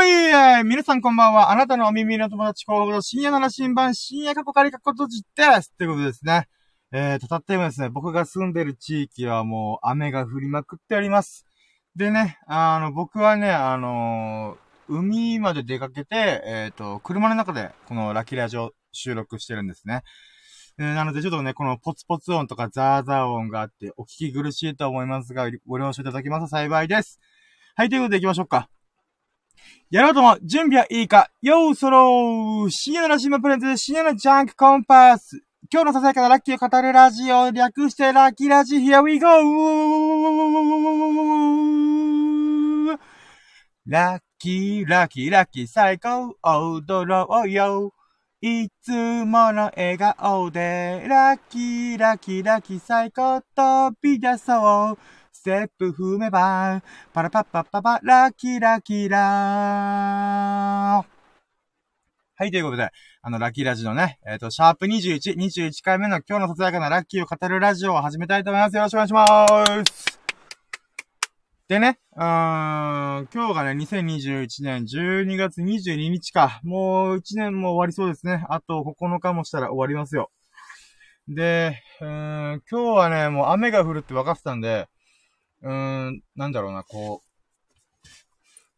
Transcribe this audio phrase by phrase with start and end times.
[0.00, 1.50] ごい皆さんこんばんは。
[1.50, 5.72] あなたのお耳の友達候補の深夜なら新版、深夜過去仮過去閉じです。
[5.74, 6.46] ってことですね。
[6.90, 11.44] えーと、たった今ですね、僕が住んでる地域はもう雨が降りまくっております。
[11.96, 20.00] でね、あの、僕はね、あのー、海まで出かけて、えっ、ー、と、車の中でこのラキラジオ収録してるんですね。
[20.78, 27.20] えー、なのでちょっとね、このポツポツ音とかザーザー音があってお聞き苦しいと思いますが、ご了承いただきますと幸いです。
[27.76, 28.70] はい、ということで行きましょうか。
[29.90, 35.42] やろうとも、準備はいいかようそろー深夜のラシマプレゼンツ、深夜のジャンクコンパス。
[35.72, 39.26] 今日のささやかなラッキーを語るラジオ、略してラッキーラジ、here we go!
[43.86, 47.92] ラッキー、ラッキー、ラッキー、最高、踊ろうよ。
[48.40, 54.98] いつもの笑顔で、ラッキー、ラッキー、ラッキー、最高、飛び出そう。
[55.40, 56.82] ステップ踏めば、
[57.14, 61.06] パラパッパッパパ、ラキラキラー。
[62.34, 62.90] はい、ということで、
[63.22, 68.76] あの、ラッキーラジオね、えっ、ー、と、シャープ21、21回目の今日のささやかなラッキーを語るラジオを始めたいと思います。
[68.76, 69.46] よろしくお願いしま
[69.86, 70.20] す。
[71.68, 72.22] でね、うー
[73.22, 76.60] ん、今日がね、2021年12月22日か。
[76.64, 78.44] もう1年も終わりそうですね。
[78.50, 80.30] あと9日もしたら終わりますよ。
[81.28, 84.86] で、うーん、今日はね、もう雨が降るって分かってたんで、
[85.62, 87.30] うーん、なんだろうな、こう、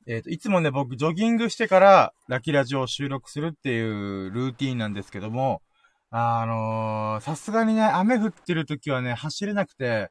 [0.06, 5.62] えっ、ー、と、いつもね、僕、ジョギングしてから、ラキラジオを収録するっていうルーティーンなんですけども、
[6.10, 10.10] あの、さすがにね、雨降ってる時はね、走れなくて、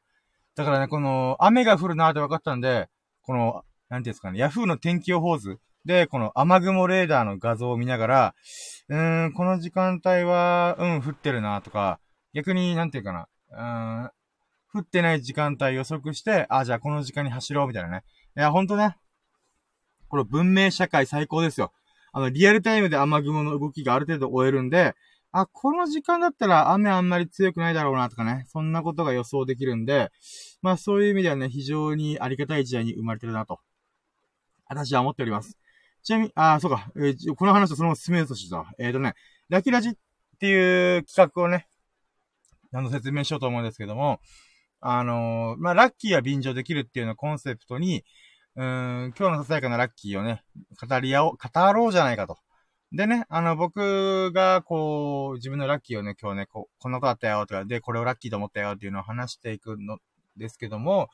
[0.54, 2.88] だからね、この、雨が降るなーって分かったんで、
[3.22, 8.34] この、なんていうんですかね、ヤフーの天気予報図で、この雨雲レーダーの画像を見ながら、
[8.88, 12.00] うーん、この時間帯は、うん、降ってるなとか、
[12.34, 14.10] 逆に、なんていうかな、うーん、
[14.74, 18.04] 降ってない時間帯予測して、あ、じゃあこの時間に走ろうみたいなね。
[18.36, 18.96] いや、ほんとね。
[20.08, 21.72] この文明社会最高ですよ。
[22.12, 24.94] あの、リアルタイムで雨雲の動きがある程度終えるんで、
[25.32, 28.44] あ、この時間だったら雨あんまり強くないだろうなとかね。
[28.48, 30.10] そんなことが予想できるんで、
[30.60, 33.60] まあそういう意味ではね、非常にありがたい時代に生まれてるなと。
[34.68, 35.56] 私は思っております。
[36.02, 38.66] ちなみに、あ、そうか、えー、この話をそのまま進めようとしてた。
[38.78, 39.14] えっ、ー、とね、
[39.48, 39.92] ラキラジっ
[40.38, 41.66] ていう企画をね、
[42.74, 44.20] あの説明しようと思うんですけども、
[44.84, 48.04] あのー、まあ、ラッキーは便乗できるっていうのをコンセプトに、
[48.56, 48.64] うー
[49.08, 50.42] ん、今日のささやかなラッキーをね、
[50.86, 52.38] 語り合おう、語ろうじゃないかと。
[52.90, 59.98] でね、あの、僕が、こう、自分のラッキーをね、今日ね、こう、こんなことあったよ、とか、で、これをラッキーと思ったよ、っていうのを話していくの
[60.36, 61.08] ですけども、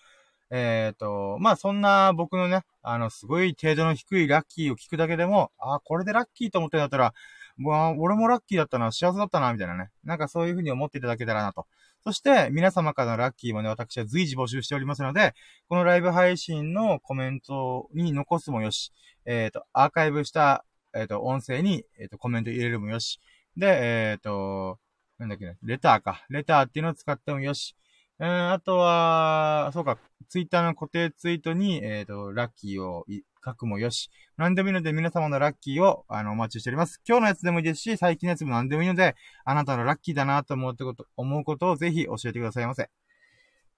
[0.51, 7.13] えっ、ー、と、まあ、そんな僕のね、あの、すごい程度の低いラッキーを聞くだけでも、あ、これでラッキーと思ってんだったら、
[7.59, 9.91] もう、俺もラッキーだったな、幸せだったな、みたいなね。
[10.05, 11.67] なんかそういう風に思っていただけたらなと。
[12.05, 15.35] そして、皆様からのラッキーもね、私は随時募集しておりますので、
[15.69, 18.93] このライブ配信のコメントに残すもよし、
[19.27, 20.65] えっ、ー、と、アーカイブした、
[20.95, 23.21] えっ、ー、と、音声に、えっ、ー、と、コメント入れるもよし、
[23.57, 23.67] で、
[24.13, 24.79] えっ、と、
[25.19, 26.25] なんだっけね、レターか。
[26.31, 27.77] レターっていうのを使ってもよし、
[28.21, 29.99] うん、あとは、そうか、
[30.29, 33.05] ツイッターの固定ツイートに、えっ、と、ラッキーを
[33.45, 37.01] 書くもよし、何でもいいので皆様のラッキーを、あの、お待ちしております。
[37.07, 42.91] 今日のやつでもいいですし、最近のやつも何でもいいので、あなたのラッキーだなと思うこと、思うことをぜひ教えてくださいませ。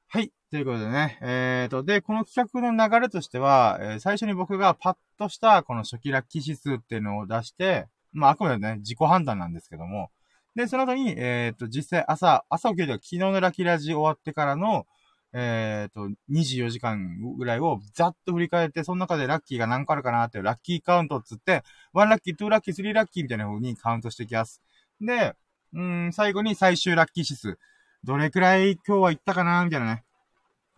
[0.09, 0.32] はい。
[0.50, 1.19] ということでね。
[1.22, 10.10] えっ、ー、と、で、この企画の流れとしては、えー、最初に僕がパッとしたこの初期ラッキー指数っていうのを出して、まあ、あくまでね、自己判断なんですけども。
[10.56, 14.87] で、その後に、えっ、ー、と、実際朝、朝起きると昨日のラッキーラジ終わってからの、
[15.32, 21.62] えっ、ー、と、24時間ぐらいをざっと振り返って、その中でラッキーが何個あるかなっていうラッキーカウントっつって、
[21.94, 24.60] 1ラッキー、2ラッキー、3ラッキーみたいな風にカウントしていきます。
[25.00, 25.34] で、
[25.72, 27.58] うん、最後に最終ラッキー指数。
[28.02, 30.04] どれくらい今日は行ったかなみたいなね。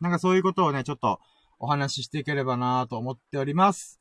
[0.00, 1.20] なんかそういうことをね、ちょっと
[1.58, 4.00] お話ししていければなと思っております。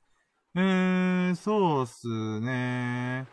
[0.55, 3.25] うーん、そうっすね。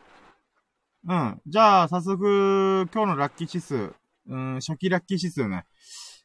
[1.06, 1.40] うん。
[1.46, 3.94] じゃあ、早速、今日のラッキー指数。
[4.28, 5.64] うん、初期ラッキー指数ね。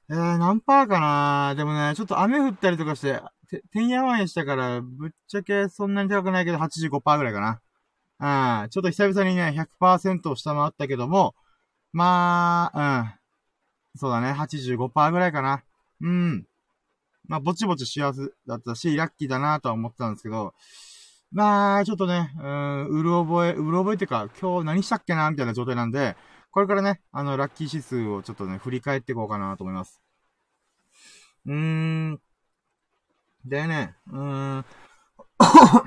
[0.10, 1.56] えー、何パーかな？
[1.56, 7.60] でもね、ちょっと雨降ったりとかして、て、てんやわんやしたから、ぶっちゃけそんなに高くないけど85%ぐらいか
[8.20, 8.64] な。
[8.64, 8.70] うん。
[8.70, 11.36] ちょっと久々にね、100%を下回ったけども、
[11.94, 13.14] まあ、
[13.96, 14.00] うん。
[14.00, 15.64] そうだね、85%ぐらいかな。
[16.02, 16.46] うん。
[17.28, 20.54] まあ、ぼちぼち幸せだったし、ラッキーだなとは思ったんですけど、
[21.32, 25.32] まあ、ちょっとね、うん、うる覚え、うる覚えっていうか、今日何したっけな？
[25.32, 26.16] みたいな状態なんで、
[26.54, 30.04] これからね、あの、ラッキー指数をちょっとね、振り返っていこうかなと思います。
[31.48, 32.22] うーん。
[33.44, 34.66] でね、うーん。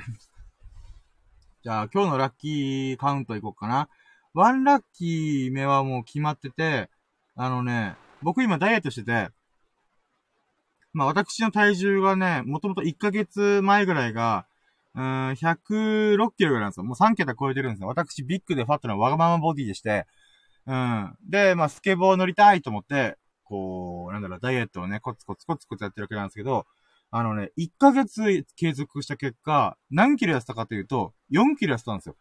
[1.62, 3.88] じゃあ、今日のラッキーカウントいこうかな。
[4.34, 6.90] ワンラッキー目はもう決まってて、
[7.36, 9.30] あのね、僕今ダイエットしてて、
[10.92, 14.46] まあ私の体重がね、もともと1ヶ月前ぐらいが、
[14.96, 16.84] うん、106キロぐらいなんですよ。
[16.84, 17.88] もう3桁超えてるんですよ。
[17.88, 20.06] 私、ビッグでファットなわがままボディでして、
[20.66, 21.16] うん。
[21.28, 26.66] で、まあ、スケボー乗りたいと思って、こう、なんだろう、ダイエットをね、コツコツコツコツやってるわけなんですけど、
[27.10, 32.16] あのね、1ヶ月継続した結果、何キロ痩せたかというと、4キロ痩せたんですよ。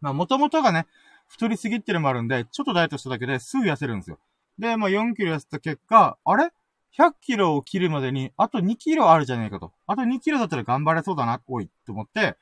[0.00, 0.86] まあ、もともとがね、
[1.28, 4.18] 太りすぎってるのもあるんで、ちょっとダイエットしただけですぐ痩せるんですよ。
[4.58, 6.50] で、まあ、4キロ痩せた結果、あれ
[6.98, 9.72] ?100 キロを切るまでに、あと2キロあるじゃねえかと。
[9.86, 12.36] あと2キロだったら頑張れそうだな、おい、と思って、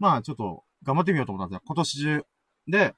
[0.00, 1.62] まあ、ちょっと、頑張ってみようと思ったんですよ。
[1.66, 2.24] 今年中。
[2.66, 2.94] で、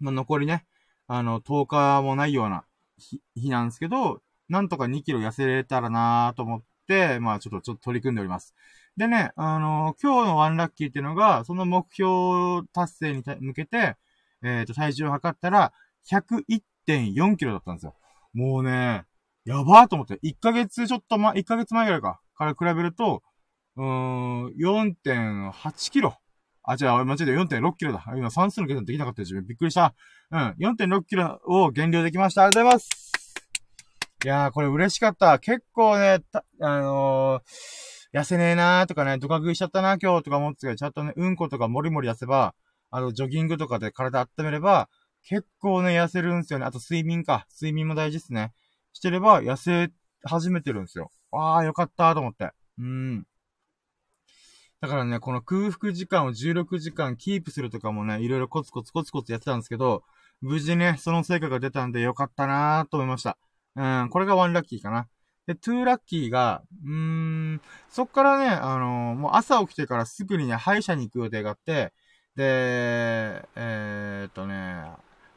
[0.00, 0.64] まあ、残りね、
[1.06, 2.64] あの、10日もないような
[2.98, 8.54] 日、日なんですけど、なんとか2キロ痩せれたらなと思って、まあ、ちょっと、ちょっと取り組んでおります。
[8.96, 13.96] でね、あの、今日のワンラッキーっていうのが、その目標達成に向けて、
[14.42, 15.72] えっ、ー、と、体重を測ったら、
[16.10, 17.94] 101.4キロだったんですよ。
[18.32, 19.04] もうね、
[19.44, 23.22] やばーと思って、1ヶ月ちょっとま、1ヶ月前ぐらいか、から比べると、
[23.76, 26.16] うーん、4.8キロ。
[26.70, 28.04] あ、違う、間違えた、4.6キロだ。
[28.14, 29.94] 今算数の計算できなかった自分びっくりした。
[30.30, 32.42] うん、4.6キロを減量できました。
[32.42, 33.12] ありがとうございます。
[34.22, 35.38] いやー、これ嬉しかった。
[35.38, 36.18] 結構ね、
[36.60, 42.54] あのー、痩せねえなーとかね、ドカ食いしちゃったな今日とか思ってたけど、ちゃんとね、うんことかもりもり痩せば、
[42.90, 44.90] あの、ジョギングとかで体温めれば、
[45.26, 46.66] 結構ね、痩せるんすよね。
[46.66, 47.46] あと睡眠か。
[47.50, 48.52] 睡眠も大事っすね。
[48.92, 49.90] してれば、痩せ
[50.22, 51.10] 始めてるんですよ。
[51.32, 52.50] ああ、よかったと思って。
[52.78, 53.24] うん。
[54.80, 60.04] だからね、この空腹時間を16時間キープするとかもね、いろいろコツコツコツコツやってたんですけど、
[60.40, 63.36] 無事ね、その成果が出たんでよかったなーと思いました。
[63.74, 65.08] うん、これがワンラッキーかな。
[65.48, 71.92] で、トゥーラッキーが、うーん、そっからね、あのー、もう朝起きてからすぐにね、歯医者に行く予定があって、
[72.36, 74.54] で、えー、っとね、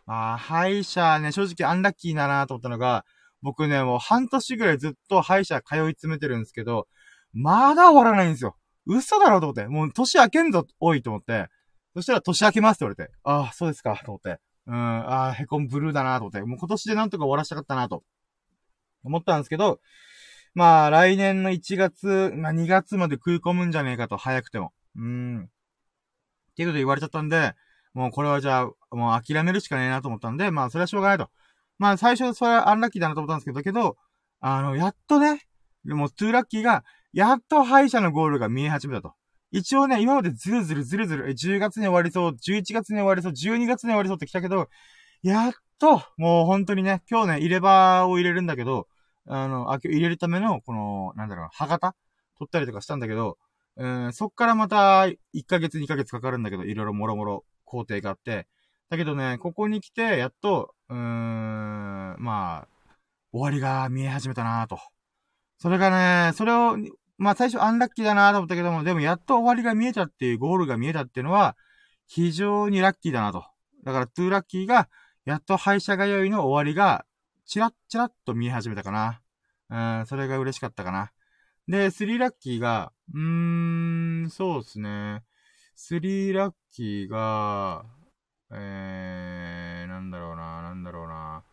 [0.06, 3.06] まあ、歯医者ね、正直アンラッキーだなと思ったのが、
[3.42, 6.88] 僕ね、もう半年ぐらいずっと歯医者通い詰めてるんですけど、
[7.34, 8.56] まだ終わらないんですよ。
[8.86, 9.68] 嘘だろと思って。
[9.68, 11.48] もう年明けんぞ、多いと思って。
[11.96, 13.14] そしたら年明けますって言われて。
[13.24, 14.40] ああ、そうですか、と思って。
[14.68, 16.42] うん、ああ、へこむブルーだなと思って。
[16.42, 18.04] もう今年でなんとか終わらしたかったなと。
[19.04, 19.80] 思ったんですけど、
[20.54, 24.74] まあ、来年の1月、まあ2月まで食い込むんじゃねえかと、早くても。
[24.96, 25.44] うん。
[25.46, 27.54] っていうことで言われちゃったんで、
[27.94, 31.30] もうこれはじゃあ、もう諦めるしかねえなと思ったんで、まあそれはしょうがないと。
[31.78, 33.98] まあ最初それはアンラッキーだなと思ったんですけど、けど、
[34.40, 35.42] あの、やっとね、
[35.86, 39.14] でもトゥーラッキーが、やっと歯医者のゴールが見え始めたと。
[39.52, 44.70] 一応ね、今までずるずるずるずる、10月に終わりそう、11月に終わりそう、12月に終わりそうって来たけど、
[45.24, 48.88] やっと、もう本当にね、今日ね、入れ歯を入れるんだけど、
[49.28, 51.96] あの、入れるための、この、なんだろう、歯型？
[52.38, 53.38] 取ったりとかしたんだけど、
[53.76, 55.04] うん、そっからまた、
[55.34, 58.48] 1ヶ月2ヶ月かかるんだけど、いろいろもろもろ工程があって、
[58.90, 62.68] だけどね、ここに来て、やっと、うーん、まあ、
[63.32, 64.80] 終わりが見え始めたなぁと。
[65.58, 65.90] それが
[66.30, 66.78] ね、それを、
[67.22, 71.56] まあ最初アンラッキーだなと思ったけども、でもやっと終わりが見えたっていう、ゴールが見えたっていうのは、
[72.08, 73.46] 非常にラッキーだなと。
[73.84, 74.90] だから、トゥーラッキーが、
[75.24, 77.06] やっと歯医者通いの終わりが、
[77.46, 79.22] チラッチラッと見え始めたかな。
[79.70, 81.12] うん、それが嬉しかったかな。
[81.68, 85.22] で、スリーラッキーが、うーん、そうですね。
[85.76, 87.86] スリーラッキーが、
[88.52, 91.44] えー、なんだろうな、なんだろうな。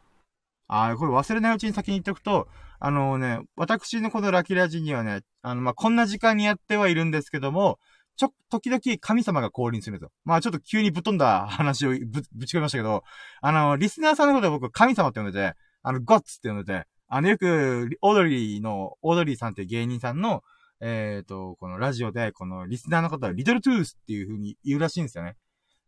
[0.69, 2.49] あこれ忘れないうちに先に言っておくと、
[2.81, 7.79] あのね、私のこのラキラジにはね、あの、まあ、こんな時間にやってはいるんですけども、
[8.17, 10.11] ちょ、時々神様が降臨するんですよ。
[10.25, 13.05] まあちょっと急にぶっ飛んだ話をぶ、ぶち込みましたけど、
[13.41, 20.43] あの、リスナーさんのことは僕神様って呼んでて、あの、ゴッツって呼んでて、あの、よく、オードリーの、オードリーさんっていう芸人さんの、
[20.81, 25.37] えっ、ー、と、このラジオで、このリスナーの方はリトルトゥースっていう風に言うらしいんですよね。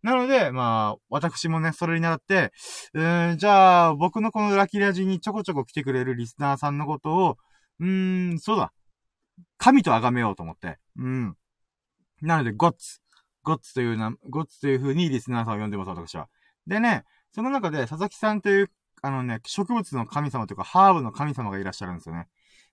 [0.02, 2.52] なので、まあ、私もね、それに習って、
[2.95, 7.37] うーん、じゃあ、僕のこのラキラジにちょこちょこ来てくれるリスナーさんのことを、
[7.80, 8.73] うーん、そうだ。
[9.59, 10.78] 神と崇めようと思って。
[10.97, 11.37] うん。
[12.23, 13.00] なので、ゴッツ。
[13.42, 16.28] ゴッツというな、ゴッツという風にリスナーさんを呼んでます、私は。
[16.66, 18.71] でね、その中で佐々木さんという
[19.02, 22.26] あのね、植物の神様というか、ハーブの神様がいらっしゃるんですよね。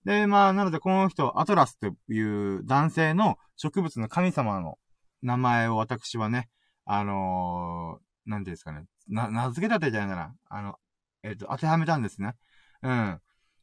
[0.06, 4.78] で、まあ、なのでこの人、アトラスという男性の植物の神様の
[5.22, 6.50] 名前を私はね、
[6.88, 10.36] あのー、なんていうんですかね、な、名付けたてじゃないかな。
[10.50, 10.75] あの、
[11.24, 12.36] えっ、ー、と、当てはめたんですね。
[12.82, 13.20] うん。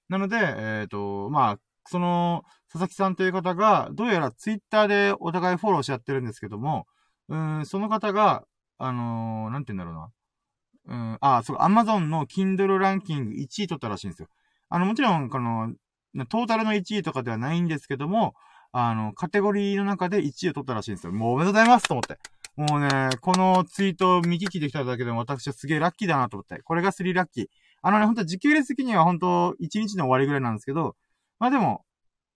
[0.08, 0.40] なので、え
[0.84, 6.86] っ、ー、と、まあ、その、佐々木さんという方が、どうやらツイッターでお互いフォローし合ってるんですけども、
[7.28, 8.44] うん、その方が、
[8.78, 10.10] あのー、なんて言うんだろうな。
[10.86, 14.28] うん、あ、そう、アマゾンの Kindle ランキング1位取ったらしいんですよ。
[14.68, 15.72] あの、もちろん、この、
[16.28, 18.34] トータルの1位とかではないんですけども、
[18.72, 21.12] あの、カテゴリーの中で1位を取ったらしいんですよ。
[21.12, 22.18] もうおめでとうございますと思って。
[22.56, 26.62] もうね、このツイートを見聞きできただけでも私はすげえラッキーだなと思って。
[26.62, 27.46] これが3ラッキー。
[27.82, 30.94] あのね、ほんと時系列的には本当1日の終わりぐらいなんですけど、
[31.38, 31.84] まあでも、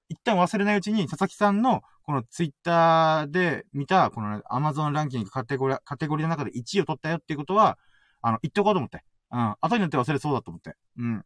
[0.09, 7.79] 一旦忘れないうちに佐々木さんのこのツイッターで見た、この、ね、アマゾンランキングカテゴリー、カテゴリーの中で1位を取ったよっていうことは、
[8.23, 9.05] あの、言っておこうと思って。
[9.31, 9.55] うん。
[9.61, 10.75] 後によって忘れそうだと思って。
[10.99, 11.25] うん。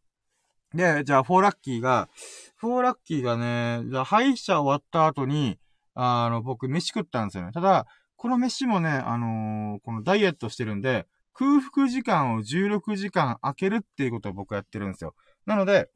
[0.75, 2.09] で、じゃあ、フォーラッキーが、
[2.57, 5.57] フォーラッキーがね、じゃあ、歯医者終わった後に、
[5.95, 7.51] あの、僕、飯食ったんですよね。
[7.51, 7.87] ただ、
[8.23, 15.13] この飯もね、あのー、このダイエットしてるんで、空腹時間を16時間空けるっていうことを僕はやってるんですよ。
[15.45, 15.89] なので、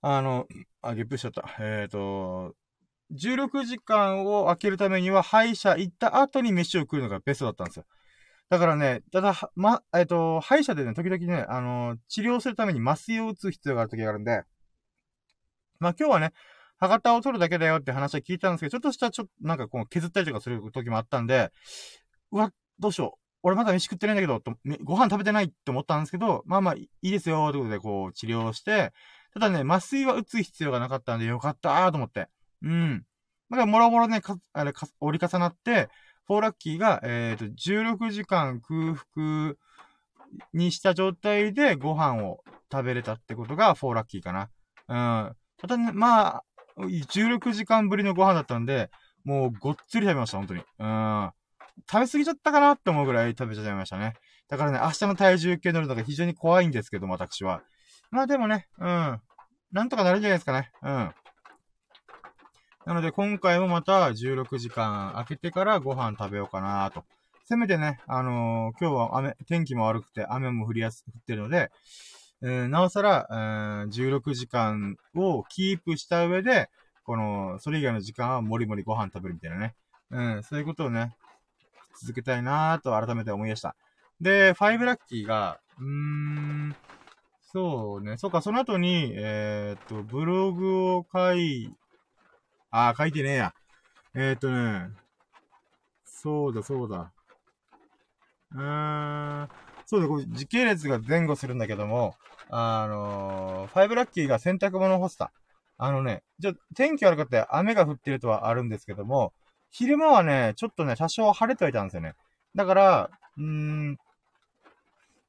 [0.00, 0.48] あの、
[0.82, 1.44] あ、ゲップしちゃった。
[1.60, 2.56] えっ、ー、と、
[3.12, 7.84] 16時間を空けるためには、歯医者行った後に飯を食うのがベストだったんですよ。
[8.48, 14.42] だからね、ただ、ま、えっ、ー、と、歯医者でね、時々ね、あの、治療するために麻酔を打つ必要がある時があるんで、
[15.78, 16.32] まあ、今日はね、
[16.78, 21.50] 歯型を取るだけだよって話は聞いたんですけど、ちょっとした、ちょっと、なんかこう、削ったりとかする時もあったんで、
[22.32, 23.18] うわ、どうしよう。
[23.42, 28.92] 俺まだ飯食ってないんだけど、とご飯食べてないって思ったんですけど、まあまあ、いいですよ、ということで、こう、治療して、
[29.32, 32.28] ただね、麻酔は打つ必要がなかったんで、よかったーと思って。
[32.62, 33.04] うん。
[33.50, 35.88] だから、もろもろね、か、あれ、か、折り重なって、
[36.26, 39.54] フォーラッキーが、えっ、ー、と、16時間空腹
[40.52, 44.50] にした状態でご飯を食べれたってことがフォーラッキーかな。
[44.88, 45.36] うん。
[45.58, 46.44] ただね、まあ、
[46.76, 48.90] 16時間ぶりのご飯だったんで、
[49.24, 50.60] もうごっつり食べました、本当に。
[50.78, 51.30] うん。
[51.90, 54.14] 食べ過ぎちゃったかなって思うぐらい食べちゃいましたね。
[54.48, 57.62] だからね、明日の体重計乗るのが非常に怖いんですけども、私は。
[58.10, 59.20] まあでもね、うん。
[59.72, 60.70] なんとかなるんじゃないですかね。
[60.82, 61.14] うん。
[62.86, 67.04] なので今回もまた16時間空けてからご飯食べようかなと。
[67.44, 71.70] せめてね、あのー、今日は雨、天気も悪くて雨も降りやす、降ってるので、
[72.42, 76.68] えー、なおさら、えー、16時間をキープした上で、
[77.04, 79.74] この、それ以外の時間はもりもりご飯食べるみたいなね。
[80.10, 81.16] うん、そういうことをね、
[82.00, 83.74] 続けたいなーと改めて思いました。
[84.20, 86.76] で、5ラッキーが、うーん、
[87.52, 91.74] そうね、そうか、その後に、えー、っと、ブログを書い
[92.78, 93.54] ああ、書いてねえや。
[94.14, 94.90] えー、っとね、
[96.04, 97.10] そうだ、そうだ。
[98.52, 99.48] うーん、
[99.86, 102.14] そうだ、これ時系列が前後するんだけども、
[102.50, 105.32] あのー、ファイブラッキーが洗濯物干した。
[105.78, 109.32] あのね、じゃ、天気悪かって雨が降ってるとはあるんですけども、
[109.70, 112.14] 昼間はね、ちょっとね、多少晴れてはいたんですよね。
[112.54, 113.98] だから、うーん、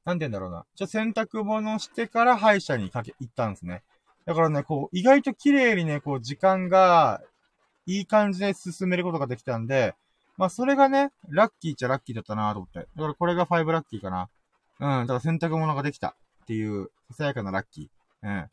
[0.04, 0.64] なんて言うんだろうな。
[0.74, 3.82] じゃ、洗濯物してから歯医者にかけ、行ったんですね。
[4.24, 7.20] だからね、こう、意外と綺麗にね、こう、時間が、
[7.86, 9.94] いい感じで進めることができたんで、
[10.36, 12.80] まあ、それがね、ラッキーっちゃラッキーだったなと思って。
[12.80, 14.28] だからこれが5ラッキーかな。
[14.80, 18.26] うん、だから洗濯物ができたっていう、ささやかなラッキー。
[18.26, 18.50] うん。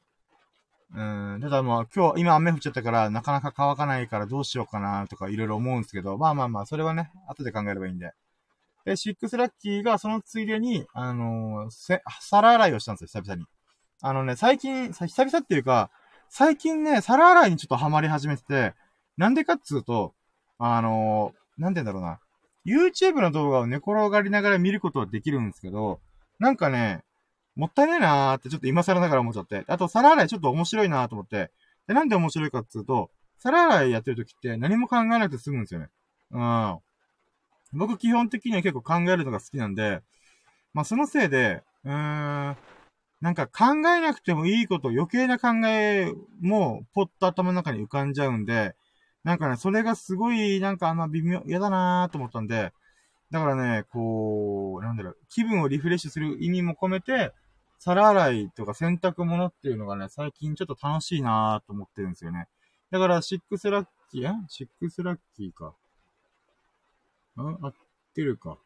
[1.36, 8.12] うん、ただまあ、今日、今雨降っちゃったから、なかなか乾かないからどうしようかなとかいろいろ思うんですけど、まあまあまあ、それはね、後で考えればいいんで。
[8.86, 13.46] で、6ラッキーがそのついでに、あのー、皿洗いをしたんですよ、久々に。
[14.02, 15.90] あのね、最近、久々っていうか、
[16.30, 18.74] 最近ね、皿洗いにちょっとハマり始めてて、
[19.18, 20.14] なんでかっつうと、
[20.60, 22.20] あのー、なんて言うんだろうな。
[22.66, 26.00] YouTube の動画を寝転がりながら見ることはできるんですけど、
[26.40, 27.04] なんかね、
[27.56, 29.64] もったいないなーってちょっと今更ながら思っちゃって。
[29.68, 31.52] あと、皿洗いちょっと面白いなーと思って。
[31.88, 35.88] で、なんで面白いかっつうと、皿洗いやってる時って何も考えなくて済むんですよね。
[36.32, 36.80] うん。
[37.74, 40.02] 僕基本的には結構考えるのが好きなんで、
[40.74, 41.92] まあそのせいで、うー
[42.52, 42.58] ん、
[43.22, 48.76] なんか考えなくてもいいこと余計な考えもポッと頭の中に浮かんじゃうんで、
[49.24, 52.74] なんかね、それがすごい、なんかあんま微妙、嫌だなーと思ったんで、
[53.32, 57.34] だからね、こう、なんだろう、気分をリフレッシュする意味も込めて、
[57.80, 62.48] 皿洗いとか洗濯物っていうのがね、最近ちょっと楽しいなーと思ってるんですよね。
[62.92, 65.74] だから、シックスラッキー、えシックスラッキーか。
[67.38, 67.74] あ、合っ
[68.14, 68.58] てるか。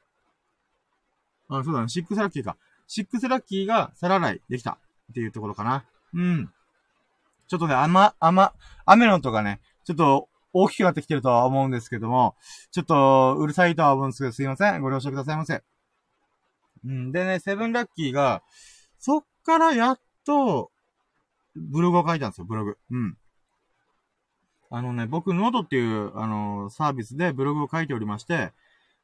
[1.49, 2.57] あ、そうだね、 six ラッキーか。
[2.87, 4.77] six ラッキーが皿洗いできた
[5.11, 5.85] っていうところかな。
[6.13, 6.51] うん。
[7.47, 8.49] ちょっとね、雨、雨、
[8.85, 12.35] 雨の音がね、ちょっと大きくなってきてるとは思うんですけども、
[12.71, 14.81] ちょっとうるさいとは思うんですけど、すいません。
[14.81, 15.63] ご了承くださいませ。
[16.85, 17.11] うん。
[17.11, 18.41] でね、 seven ラッキーが、
[18.99, 20.71] そっからやっと、
[21.55, 22.77] ブログを書いたんですよ、ブログ。
[22.91, 23.17] うん。
[24.71, 28.51] あのね、僕、ノートっていう、あのー、サービスでブログを書いておりまして、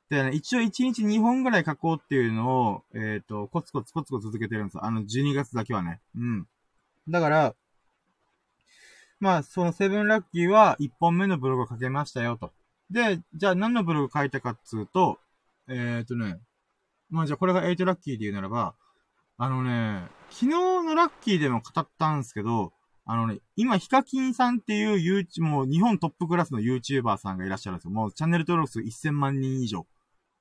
[0.09, 4.85] でね、一応1日2本ぐらい書こうっていうのを、えっ、ー、と、コツコツコツコツ続けてるんですよ。
[4.85, 5.99] あの、12月だけはね。
[6.15, 6.47] うん。
[7.09, 7.55] だから、
[9.19, 12.51] まあ、その seven ラッキーは1本目のブログを書けましたよと。
[12.89, 15.19] で、じゃあ何のブログ書いたかっつうと、
[15.67, 16.39] えっ、ー、とね、
[17.09, 18.75] まあじゃあこれが8ラッキーで言うならば、
[19.37, 20.49] あのね、昨日
[20.83, 22.73] のラッキーでも語ったんですけど、
[23.05, 27.91] あのね、今、ヒカキンさんっていう YouTube、もう日本トップクラスの YouTuber さんがいらっしゃるんですよ。
[27.91, 29.85] もうチャンネル登録数1000万人以上。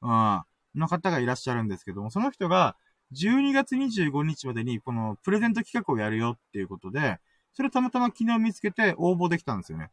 [0.03, 0.43] うん、
[0.75, 2.77] の方がいらっしゃるんですけども、その人が、
[3.13, 7.21] 12月25日までに、このプレゼント企画をやるよっていうことで、
[7.55, 9.91] それたまたま昨日見つけて応募できたんですよね。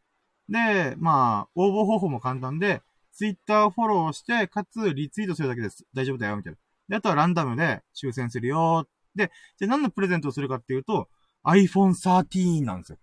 [0.48, 5.84] で、まあ、応募方法も簡単で、ツイッターをフォローして、かつリツイートするだけです。
[5.94, 6.58] 大丈夫だよ、みたいな。
[6.88, 8.86] で、あとはランダムで抽選するよ。
[9.14, 11.08] で、じゃあ何のプレゼントをするかっていうと、
[11.44, 12.98] iPhone 13なんですよ。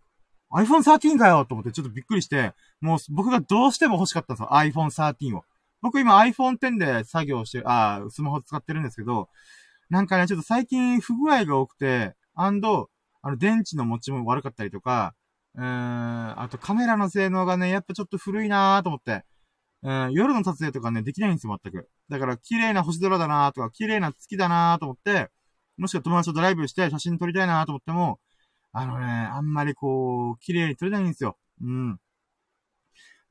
[0.52, 4.50] iPhone 13かよと思ってちょっとびっくりして、もう僕がどうしても欲しかったんですよ。
[4.52, 5.44] iPhone 13を。
[5.82, 9.30] 僕今 iPhone 10で作業して、あスマホ使ってるんですけど、
[9.90, 12.90] なんかね、ちょっと最近不具合が多くて、アンド、
[13.22, 15.16] あの、電池の持ちも悪かったりとか、
[15.56, 19.24] うーん、あとカメラの性能がね、やっぱちょっと古いなーと思って、
[19.84, 21.90] うん、夜の撮影とかね、できないんですよ、全く。
[22.10, 25.30] だから、綺麗な星空だなーとか、綺麗な月だなーと思って、
[25.78, 28.20] もしくは友達とドライブして写真撮りたいなーと思っても、
[28.74, 31.38] あのね、あんまりこう、綺麗に撮れないんですよ。
[31.62, 32.00] うん。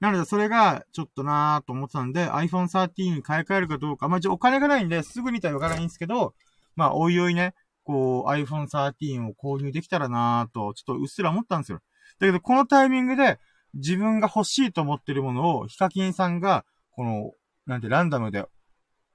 [0.00, 4.08] なので、それが、ちょっとなーと思ってたんで、iPhone 13に買い替えるかどうか。
[4.08, 6.34] まあ、一応お金がないんで、すぐにとは言わないんですけど、
[6.76, 7.54] まあ、おいおいね、
[7.88, 11.80] こう、iPhone 13を購入できたらなーと、ちょっとうっすら思ったんですよ。
[12.20, 13.40] だけど、このタイミングで、
[13.72, 17.32] 自分が欲しいと思ってるものを、ヒカキンさんが、この、
[17.64, 18.44] なんて、ランダムで、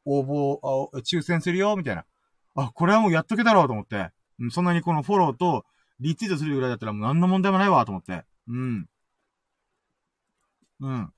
[0.05, 2.03] 応募、あ抽選するよ、みたいな。
[2.55, 4.09] あ、これはもうやっとけだろうと思って。
[4.39, 5.65] うんそんなにこのフォローと、
[5.99, 8.25] リツイートするぐらいだったらもう何の問題もないわ、と思って。
[8.47, 8.89] うん。
[10.79, 11.13] うん。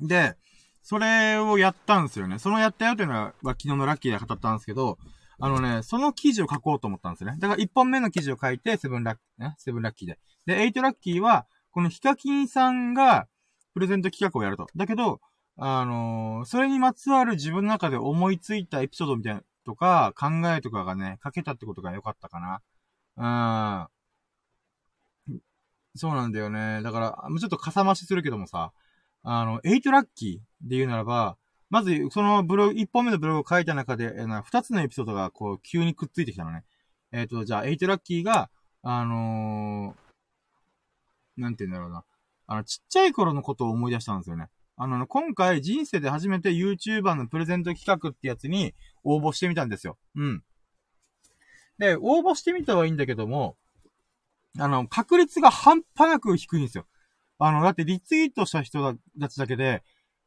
[0.00, 0.36] で、
[0.82, 2.40] それをやったんですよね。
[2.40, 4.98] そのやったよというのは、昨日のラッキーで語ったんですけど、
[5.44, 7.34] あのね、その記事を書こうと思ったんですね。
[7.40, 10.20] だから1本目の記事を書いて、 seven ラッキー、ね、 seven ラッキーで。
[10.46, 13.26] で、 eight ラッキーは、このヒカキンさんが、
[13.74, 14.68] プレゼント企画をやると。
[14.76, 15.20] だけど、
[15.56, 22.38] あのー、それにまつわる自分の中で思いついたエピソードみたいな、とか、考えとかがね、書けたってことが良かったか
[23.16, 23.88] な。
[25.28, 25.38] うん。
[25.96, 26.82] そうなんだよね。
[26.82, 28.72] だから、もうちょっとかさ増しするけどもさ、
[29.24, 31.36] あの、 eight ラッキーで言うならば、
[31.72, 34.12] まず、そのブログ、一本目のブログを書いた中で、
[34.44, 36.64] 二つのエピソードがこう、急にくっついてきたのね。
[37.12, 38.50] えっ、ー、と、じゃあ、エイトラッキーが、
[38.82, 42.04] あのー、なんて言うんだろうな。
[42.46, 44.50] あの、ちっちゃい頃のことを思い出したんですよね。
[44.76, 49.96] あの、今回人生で初めて YouTuber のプレゼント企画ってやつに応募してみたんですよ。
[50.14, 50.42] うん。
[51.78, 53.56] で、応募してみたはいいんだけども、
[54.58, 56.84] あの、確率が半端なく低いんですよ。
[57.38, 59.82] あの、だってリツイートした人たちだけで、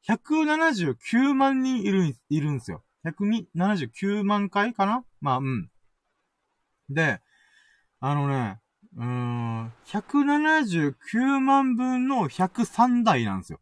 [0.08, 2.84] 179万人いるん、いるんですよ。
[3.06, 5.04] 179万回かな？
[5.22, 5.70] まあ、うん。
[6.90, 7.22] で、
[8.00, 8.60] あのね、
[8.98, 13.60] うーん、179万分の103台なんですよ。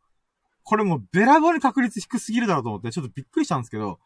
[0.64, 4.00] これもうべらぼうに確率低すぎるだろうと思って、ちょっとびっくりしたんですけど、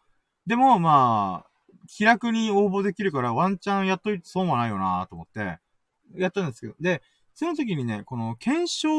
[0.45, 1.49] でもまあ、
[1.87, 5.59] 気楽に応募できるからワンチャンやっといて損はないよなと思って、
[6.15, 7.01] やったんですけど、で、
[7.39, 8.89] その時にね、この検証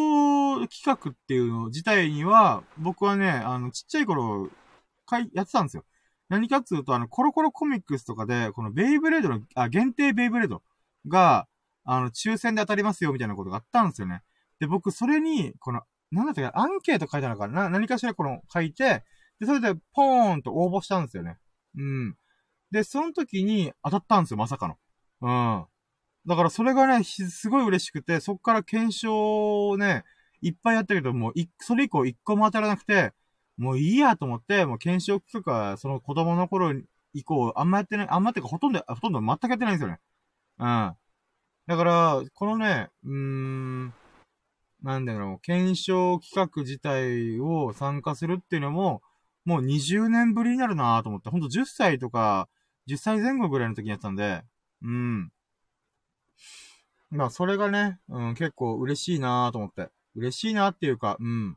[0.69, 4.49] 企画っていうの自体には、僕はね、あの、ちっちゃい頃、
[5.07, 5.85] かい、やってたんですよ。
[6.29, 10.63] 何かっていうと、あの、コロコロコミックスとかで、このベイブレードの、あ、限定ベイブレード
[11.09, 11.49] が、
[11.83, 14.23] あの、抽選で当たりますよ、みたいなことがあったんですよね。
[14.61, 19.03] で、僕、それに、この、なんだったか、アンケート書いたのかな何かしらこの、書いて、
[19.41, 21.39] で、それで、ポーンと応募したんですよね。
[21.77, 22.17] うん。
[22.71, 24.77] で、その時に当たったんですよ、まさかの。
[25.23, 25.67] うん。
[26.27, 30.05] だからそれがね、すごい嬉しくて、そっから検証をね、
[30.43, 33.13] いっぱいやったけど、もう、それ以降一個も当たらなくて、
[33.57, 36.73] もういいやと思って、もう検証企画は、その子供の頃
[37.13, 39.99] 以降、あんまやってない、あんまっていうかほとんど、ほとんど全くやってないんですよね。
[40.59, 40.97] うん。
[41.67, 43.95] だから、このね、うーん、
[44.83, 49.03] なんだろう、検証企画自体を参加するっていうのも、
[49.45, 52.49] もう20年ぶりになるなと思って、ほんと10歳とか、
[52.87, 54.43] 10歳前後ぐらいの時にやったんで、
[54.83, 55.33] うん。
[57.11, 59.89] まあ、それがね、うん、結構嬉しいなと思って。
[60.15, 61.57] 嬉しいなっていうか、うん。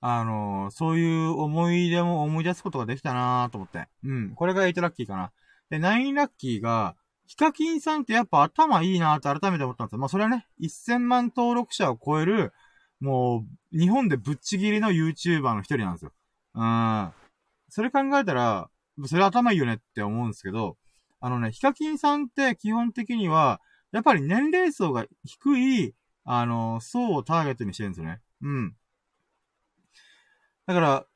[0.00, 3.86] あのー、そういう思い出も思い出すことができたなと思って。
[4.04, 4.34] うん。
[4.34, 5.30] これが8ラッキーかな。
[5.70, 9.98] で、9ラッキーが、ヒカキンさんってやっぱ頭いいなって改めて思ったんですよ。
[9.98, 12.52] まあ、それはね、1000万登録者を超える、
[13.00, 16.12] もう、日本でぶっちぎりの YouTuber の一人なんですよ。
[16.54, 17.12] うん。
[17.68, 18.68] それ考えたら、
[19.06, 20.76] それ頭いいよねって思うんですけど、
[21.24, 23.60] あのね、ヒカキンさんって基本的には、
[23.92, 28.20] やっぱり年齢層が低い、あの、層をターゲットにしてるんですよね。
[28.42, 28.76] うん。
[30.66, 31.06] だから、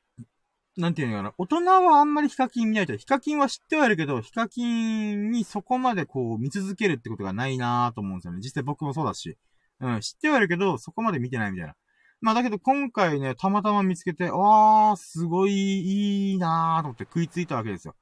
[0.77, 1.33] なんていうのかな。
[1.37, 2.95] 大人はあんまりヒカキン見ないと。
[2.95, 8.39] ヒカキンは知ってはいるけど、ヒカキンにそこまでこう見続けるってことがないなぁと思うんですよね。
[8.41, 9.37] 実際僕もそうだし。
[9.81, 11.75] うん、知ってはいるけど、そこまで見てないみたいな。
[12.21, 17.95] まあだけど今回ね、たまたま見つけて、わー、すごいいいなーと思って食いついたわけですよ。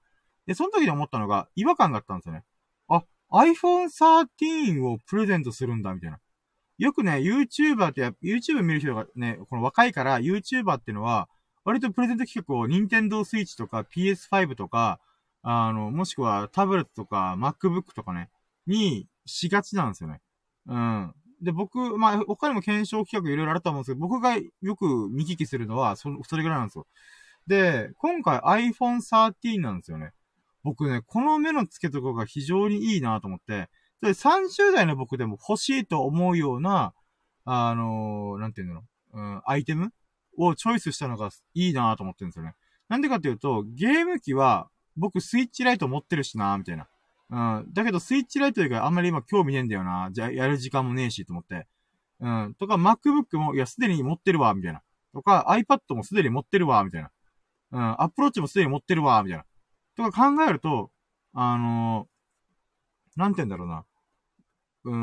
[0.45, 2.43] で、その時に思ったのが、違和感があったんですよね。
[2.88, 6.19] あ、iPhone 13をプレゼントするんだ、みたいな。
[6.77, 11.29] よくね、YouTuber って、YouTube 見る人がね、この若いから、YouTuber っていうのは、
[11.63, 14.99] 割とプレゼント企画を Nintendo Switch とか PS5 とか、
[15.41, 18.29] あの、もしくはタブレットとか MacBook とかね、
[18.67, 20.21] にしがちなんですよね。
[20.67, 21.13] うん。
[21.41, 26.88] で、僕、まあ、他にも検証企画いろいろあると思うんですけど、僕がよく見聞きするのは、そ、それぐらいなんですよ。
[27.47, 30.12] で、今回 iPhone 13なんですよね。
[30.65, 33.69] 僕ね、この目の付けとかが非常にいいなと思って、
[34.01, 36.93] で、30代の僕でも欲しいと思うような、
[37.45, 38.82] あのー、なんていうの、
[39.13, 39.91] うん、アイテム
[40.39, 42.56] をチョイスしたのがいいなと思ってるんですよね。
[42.89, 46.88] なんでかっていうと、ゲーム機は、僕スイッチライト持ってるしなみたいな。
[47.30, 47.71] うん。
[47.71, 50.10] だけど、スイッチライト以外あんまり今興味ねえんだよな。
[50.12, 51.67] じゃあ、やる時間もねえし、と思って。
[52.21, 52.56] うん。
[52.58, 54.82] とか、MacBook も、いや、すでに持ってるわ、みたいな。
[55.13, 57.12] とか、iPad もすでに持ってるわ、みたいな。
[57.71, 58.01] うん。
[58.01, 59.45] アプローチもすでに持ってるわ、みたいな。
[59.95, 60.91] とか考えると、
[61.34, 63.86] あのー、なんて言うんだろうな。
[64.86, 64.95] うー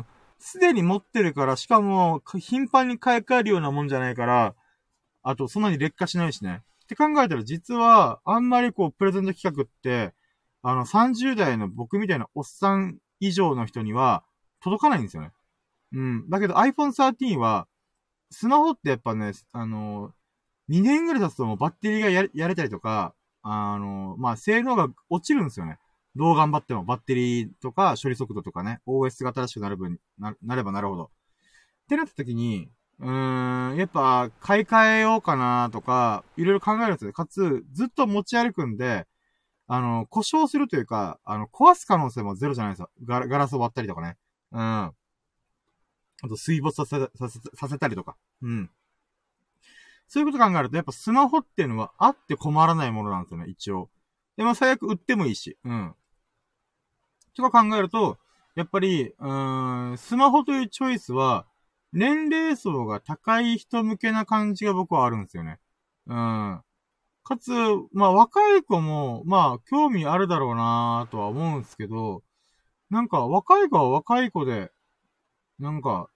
[0.00, 0.06] ん。
[0.38, 4.54] すでに持ってるから、しかも、頻繁に買い替えるようなもんじゃないから、
[5.22, 6.62] あと、そんなに劣化しないしね。
[6.84, 10.14] って考えたら、実は、あんまりこう、プレゼント企画って、
[10.62, 14.24] あの、30代の僕みたいなおっさん以上の人には
[14.60, 15.30] 届かないんですよね。
[15.92, 16.30] うん。
[16.30, 17.68] だけど iPhone 13は、
[18.30, 20.12] スマホってやっぱね、あの、
[20.68, 25.78] 2年ぐらい経つともうバッテリーがややれたりとか、あの、まあ、性能が落ちるんですよね。
[26.16, 31.04] どう頑張ってもバッテリーとか処理速度とかね、OS が正しくなる分、な、なればなるほど。
[31.04, 31.08] っ
[31.88, 37.12] てなった時に、うーん、やっぱ買い替えようかなとか、いろいろ考えるんですよ。
[37.12, 39.06] かつ、ずっと持ち歩くんで、
[39.66, 42.90] あの、故障するというか、あの、壊す可能性もゼロじゃないですよ。
[43.04, 44.16] ガラガラスを割ったりとかね。
[44.52, 44.60] うん。
[44.60, 44.94] あ
[46.28, 48.16] と、水没させ、させ、させたりとか。
[48.42, 48.70] うん。
[50.06, 53.90] そういうこと考えると、やっぱスマホっていうのはあって困らないものなんですよね、一応。
[54.36, 55.58] で、まあ、最悪売ってもいいし。
[55.64, 55.94] うん。
[57.36, 58.18] とか考えると、
[58.54, 61.46] やっぱり、うーん、スマホというチョイスは、
[61.92, 65.58] 年齢層が高い人向けな感じが僕はあるんですよね。
[66.06, 66.62] うん。
[67.24, 67.50] かつ、
[67.92, 72.22] まあ若い子も、まあ興味あるだろうなとは思うんですけど、
[72.90, 74.72] なんか若い子は若い子で、
[75.58, 76.08] なんか、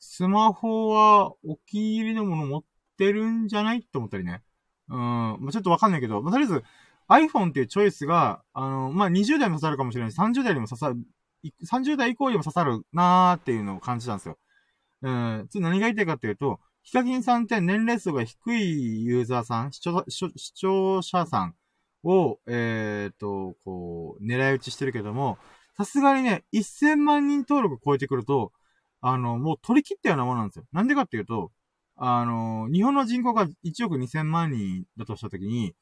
[0.00, 2.64] スマホはお気に入りのもの持っ
[2.98, 3.78] てるんじゃない？
[3.78, 4.42] って思ったりね。
[4.88, 4.98] うん。
[4.98, 6.64] まあちょっとわかんないけど、まあとりあえず
[7.08, 10.96] iPhone っていうチョイスが、あの、まあ20代も刺さるかもしれないし、30代にも刺さる、
[11.64, 14.38] 30代以降にも刺さるなーっていうのを感じたんですよ。
[15.02, 15.46] うん。
[15.48, 21.54] つ何が言いたいかっていうと、ヒカキンさんって年齢層が低いユーザーさん、視聴視聴者さん
[22.02, 25.38] を、えっ、ー、と、こう、狙い撃ちしてるけども、
[25.76, 28.52] さすがにね、1000万人登録超えてくると、
[29.00, 30.64] あの、もう取り切ったようなものなんですよ。
[30.72, 31.52] なんでかっていうと、
[32.00, 35.74] あの、日本の人口が1億2000万人だとしたときに、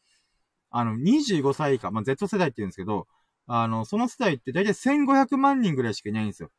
[0.70, 3.06] あの、25歳以下、まあ、Z 世代って言うんですけど、
[3.46, 6.50] あの、その世代って大体1500万人ぐらいしかいないんですよ。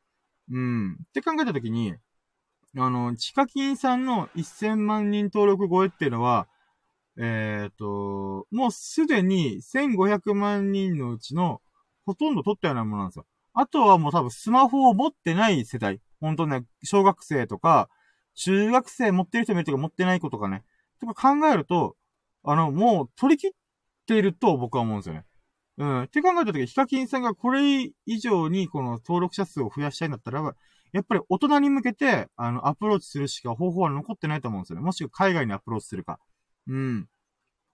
[0.52, 0.94] うん。
[0.94, 1.96] って考えたときに、
[2.78, 6.48] あの、チカキンさんの1000万人登録超えっていうのは、
[7.20, 11.62] えっ、ー、と、もうすでに1500万人のうちの
[12.06, 13.26] ほとんど取ったようなものなんですよ。
[13.54, 16.00] あとはもう多分スマホを持ってない世代。
[16.22, 17.90] ほんとね、小学生とか、
[18.38, 20.64] 中学生持ってる人もいるけど持ってない子とかね。
[21.02, 21.96] とか考えると、
[22.44, 23.52] あの、もう取り切っ
[24.08, 25.26] ていると僕は思うんですよね。
[25.78, 26.04] うん。
[26.04, 30.56] って考えたとき、ヒカキンさんがこれ以上にこの登録者数を増やしたいんだったら、
[30.94, 34.86] やっぱり大人に向けて、あの、アプローチするしか方法は残ってないと思うんですよね。
[34.86, 36.20] もしくは海外にアプローチするか。
[36.68, 37.08] うん。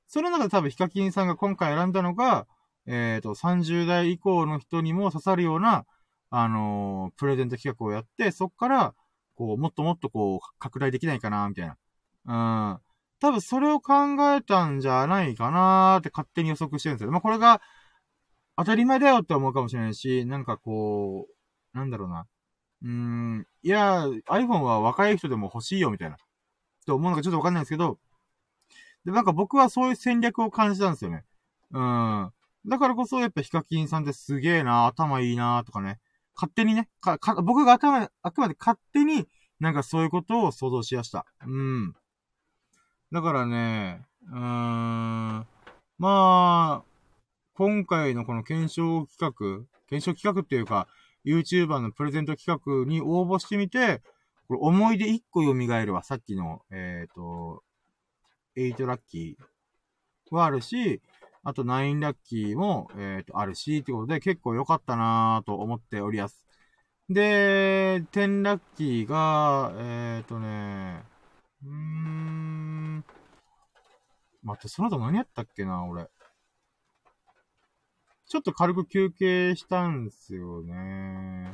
[0.07, 2.47] その中で多分ヒカキンさんが今回選んだのが、
[2.85, 5.85] えっ、ー、と、30代以降の人にも刺さるような、
[6.29, 8.95] あのー、プレゼント企画をやって、そっから、
[9.35, 11.77] こう、もっともっとこう、拡大できないかな、みたいな。
[12.25, 12.79] うん。
[13.19, 13.93] 多分それを考
[14.35, 17.11] えたんじゃないかなーって勝手に予測してるんですよ。
[17.11, 17.61] まあ、これが、
[18.55, 21.27] 当たり前だよって思うかもしれないし、なんかこ
[21.73, 22.27] う、なんだろうな。
[22.83, 26.17] うーん、いや、iPhone は若い人でも欲しいよ、みたいな。
[26.85, 27.97] と思うのかちょっとわかんないんですけど、
[29.05, 31.23] で、なんか僕はそういう戦略を感じたんですよね。
[31.71, 32.31] うん。
[32.65, 35.99] だからこそ、やっぱヒカキンさんってすげえなー、頭いいなー、とかね。
[36.35, 39.27] 勝手にね、か、か、僕が頭、あくまで勝手に、
[39.59, 41.25] なんかそういうことを想像しやした。
[41.45, 41.95] うん。
[43.11, 44.39] だからね、うーん。
[44.39, 45.47] ま
[45.99, 46.83] あ、
[47.53, 50.87] 今回のこの検証企画、検証企画っていうか、
[51.25, 54.01] YouTuber のプレゼント企画に応募してみて、
[54.47, 56.03] これ思い出1個蘇るわ。
[56.03, 57.63] さっきの、えっ、ー、と、
[58.57, 61.01] 8ラッキーはあるし、
[61.45, 66.45] あと9ラッキーも、えっ、ー、と、あるし、ってことで結構良かったなぁと思っておりやす。
[67.09, 71.03] で、10ラッキーが、えっ、ー、とね、
[71.63, 73.05] うーん、
[74.43, 76.07] 待って、その後何やったっけな、俺。
[78.25, 81.53] ちょっと軽く休憩したんすよね。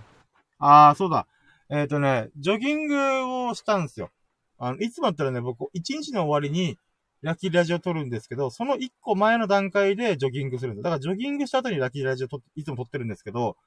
[0.60, 1.28] ああ、そうだ。
[1.69, 4.12] えっ、ー、とね、ジョギングをしたんすよ。
[4.60, 6.78] あの、いつもだったらね、僕、一日の終わりに、
[7.21, 10.84] ラッキーラジオ撮るんですけど、その一個前の段階でジョギングするんです。
[10.84, 13.58] だからジョギングした後にラッキーラジオ撮いつも撮ってるんですけど、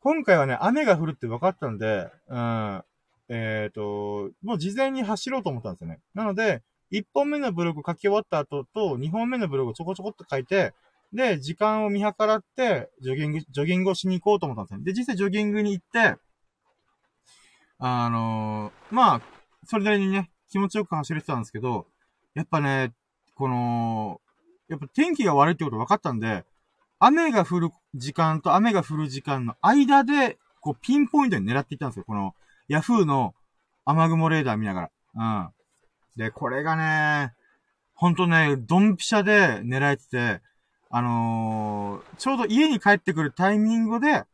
[0.00, 2.82] 今回はね、雨が降るって分かったんで、うん、
[3.28, 6.00] えっ、ー、と、もう事前に走ろうと思ったんですよね。
[6.14, 10.72] なので、1本目のブログ書き終わった後と、2本目のブログをちょこちょこっと書いて、
[11.12, 14.94] で、時間を見計らって、ジョギング、ジョギングをしに行こうと思ったんですよ。
[14.94, 16.16] で、実際ジョギングに行って、
[17.78, 19.22] あのー、まあ、
[19.64, 21.86] それなりにね、気持ちよく走れてたんですけど、
[22.34, 22.92] やっぱね、
[23.34, 24.20] この、
[24.68, 26.44] やっぱ天気が悪いってこと分かったんで、
[26.98, 32.04] 雨が降る時間と雨が降る時間の間で、こう、ピンポイントに狙っていったんですよ。
[32.06, 32.34] この、
[32.68, 33.34] ヤフーの
[33.84, 35.48] 雨雲レーダー見ながら。
[36.16, 36.18] うん。
[36.18, 37.32] で、これがね、
[37.94, 40.40] ほんとね、ドンピシャで狙えてて、
[40.90, 44.24] あのー、ちょうど家に帰ってくるタイミングで、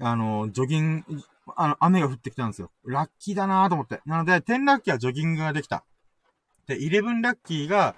[0.00, 1.22] あのー、ジョギング、
[1.56, 2.70] あの、雨が降ってきたんですよ。
[2.84, 4.00] ラッキーだなと思って。
[4.06, 5.84] なので、10ラッキーはジョギングができた。
[6.66, 7.94] で、11ラッキーが、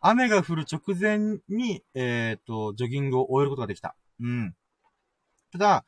[0.00, 3.94] 雨が降る直前に、えっ、ー、と、ジョギングを終えることができた。
[4.20, 4.54] うん。
[5.52, 5.84] ただ、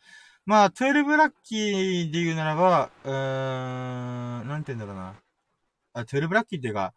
[0.47, 5.15] まあ、12ラッキーで言うならば、うーん、なんて言うんだろうな。
[5.95, 6.93] あ、12ラッキーっていうか、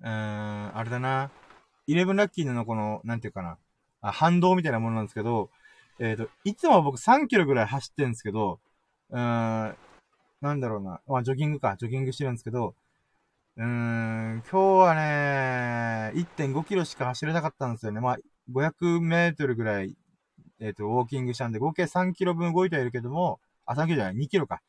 [0.00, 1.30] うーん、あれだな。
[1.86, 3.58] 11ラッキーのこの、なんていうかな。
[4.00, 5.50] あ反動みたいなものなんですけど、
[5.98, 8.60] えっ、ー、と、いつも僕3キロぐらい走ってるんですけど、
[9.10, 9.76] うーん、
[10.40, 11.00] なんだろうな。
[11.06, 11.76] まあ、ジョギングか。
[11.78, 12.74] ジョギングしてるんですけど、
[13.56, 18.00] うーん、今日はね、1.5キロしか走れなかったんですよね。
[18.00, 18.18] まあ、
[18.52, 19.96] 500メートルぐらい、
[20.60, 24.60] えっ、ー、と、ウォーキングしたんで、合計3キロ分動いてはいるけども、あ、3キロじゃない、2キロか。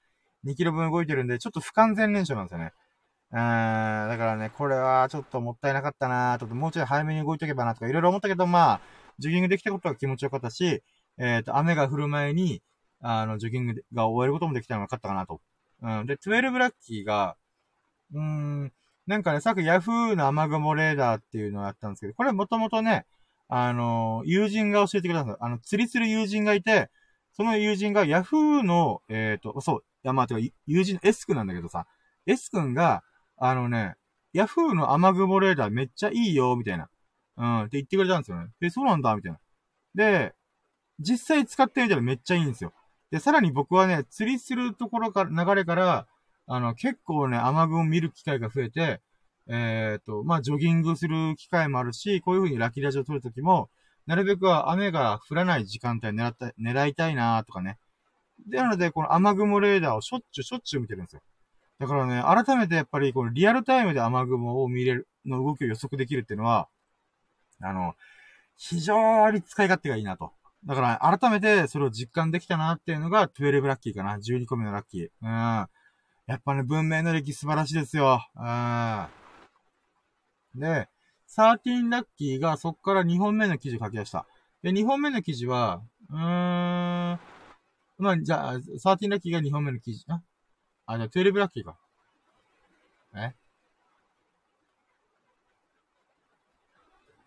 [0.45, 2.73] 2キロ分動いてるんで、ちょっと不完全燃焼なんですよね。
[3.31, 8.81] うーん、だからね、これはちょっともったいなかったなちょっともうちょい早めに動いとけばなとかいろいろ思ったけど、まあ、
[9.19, 10.81] ジョギングできたことは気持ちよかったし、
[11.19, 12.61] えっ、ー、と、雨が降る前に、
[13.01, 15.41] あの、ジョギングが終えることもできたのが勝ったかなと。
[15.81, 16.05] うん。
[16.05, 17.37] で、12ラッキーが、
[18.13, 18.73] うーん、
[19.07, 23.05] なんかね、さっき Yahoo の雨雲レーダーっていうのをやったんですけど、これもともとね、
[23.47, 25.37] あの、友人が教えてくれたんですよ。
[25.41, 26.89] あの、釣りする友人がいて、
[27.33, 31.87] その友人が Yahoo の、えっ、ー、と、そう、いや、まあ、てか、友人の S 君なんだけどさ、
[32.25, 33.03] S 君が、
[33.37, 33.95] あのね、
[34.35, 36.89] Yahoo の雨雲レーダーめっちゃいいよ、みたいな。
[37.37, 38.49] うん、って言ってくれたんですよね。
[38.59, 39.39] で、そうなんだ、みたいな。
[39.95, 40.35] で、
[40.99, 42.73] 実際使ってみたらめっちゃいいんですよ。
[43.11, 46.07] で、さらに僕はね、釣りするところから、流れから、
[46.47, 49.01] あの、結構ね、雨雲見る機会が増えて、
[49.47, 53.69] えっ、ー、と、まあ、ジョギングする機会もあるし、こういう風にラッキーラジオを撮るときも、
[54.05, 57.77] なるべくは雨が降らない時間帯狙った、狙いたいなとかね。
[58.47, 61.21] で、なので、この雨雲レーダーをしょっちゅうしょっちゅう見てるんですよ。
[61.79, 66.67] だからね、改めてやっぱり、このリアルタイムで雨雲を見れる、の動きを予測できるっていうのは、
[67.61, 67.95] あの、
[68.55, 70.31] 非常に使い勝手がいいなと。
[70.65, 74.19] だから、改めてそれを実感できたなっていうのが、12ラッキーかな。
[74.19, 75.09] 12個目のラッキー。
[75.21, 75.29] うん。
[75.29, 75.69] や
[76.35, 78.21] っぱね、文明の歴素晴らしいですよ。
[78.35, 79.07] うん。
[80.55, 80.89] で、
[81.29, 84.25] 13ラッキーがそっから2本目の記事書き出した。
[84.61, 87.19] で、2本目の記事は、うーん、
[87.97, 90.05] まあ、じゃあ、13ラッキーが2本目の記事。
[90.07, 90.21] あ、
[90.85, 91.77] あ、じゃあ12ラッキーか。
[93.15, 93.33] え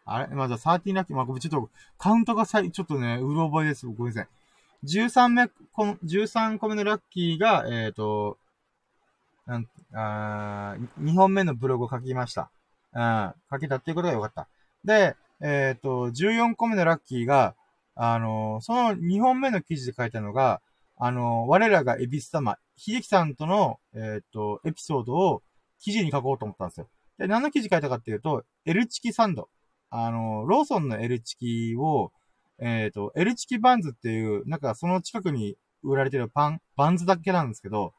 [0.05, 0.35] あれ？
[0.35, 3.87] まあ、じゃあ13ラッキー、まあ、ちょっと、カウントがさい、ちょっとね、うろ覚えです。
[3.87, 4.29] ごめんなさい。
[4.85, 8.37] 13目、この、13個目のラッキーが、えっ、ー、と、
[9.47, 12.51] なんあ2本目のブログを書きました。
[12.95, 14.49] うん、書けたっていうことがよかった。
[14.85, 17.55] で、えっ、ー、と、14個目のラッキーが、
[17.95, 20.61] あのー、その2本目の記事で書いたのが、
[20.97, 25.43] あのー、我らがエビス様、秀樹さんとの、えっ、と、エピソードを
[25.81, 26.88] 記事に書こうと思ったんですよ。
[27.19, 29.49] で、何の記事書いたかっていうと、L チキサンド。
[29.94, 32.12] あの、ローソンの L チキを、
[32.59, 37.92] えっ、と、L チキバンズっていう、なんかその近くに売られてるパン、バンズだけなんですけど、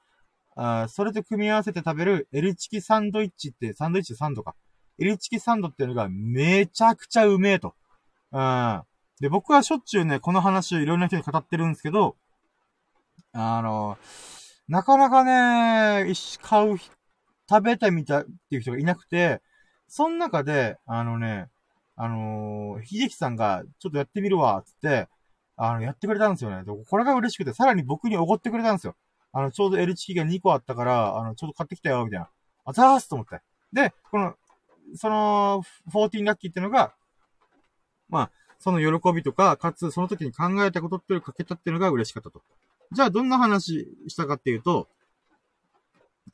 [0.56, 4.56] あそれと組み合わせて食べる L チキサンドイッチって、サンドイッチサンドか。
[4.98, 7.76] L チキサンドっていうのがめちゃくちゃうめえと。
[8.32, 8.82] うん。
[9.20, 12.16] で、僕はしょっちゅうね、この話をいろんな人に語ってるんですけど、
[13.34, 14.00] あの、
[14.68, 16.78] なかなかね、買う、
[17.50, 19.42] 食べてみたっていう人がいなくて、
[19.88, 21.50] その中で、あのね、
[22.04, 25.08] あのー、秀樹さんが、ちょっとやってみるわ、つって、
[25.56, 26.62] あの、やってくれたんですよね。
[26.66, 28.96] これが嬉しくて、さらに僕におごってくれたんですよ。
[29.32, 32.30] あの、ちょうど L チキが2個あったから、あの、ちょうど買ってきたよ、みたいな。
[32.66, 33.42] あざーすと思って。
[33.72, 34.36] で、この、
[34.96, 35.64] その、
[35.94, 36.94] 14ラッキーってのが、
[38.10, 42.42] まあ、その喜びとか、かつ、その時に考えたことっていうのを書けたっていうのが嬉しかったと。
[42.92, 44.90] じゃあ、どんな話したかっていうと、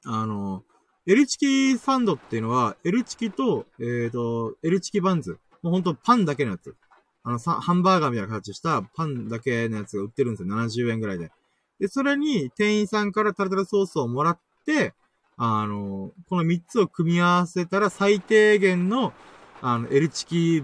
[0.05, 0.63] あの、
[1.05, 5.37] L チキサンドっていうのは、L チキと、えっ、ー、と、L チキバンズ。
[5.61, 6.75] もうほんとパンだけのやつ。
[7.23, 10.55] あの、ハンバーガーみたいな形したパンだけのやつが売ってるんですよ。
[10.55, 11.31] 70円ぐらいで。
[11.79, 14.93] で、それに店員さんからタルタルソースをもらって、
[15.37, 19.13] あの、この3つを組み合わせたら最低限の、
[19.61, 20.63] あの、L チキ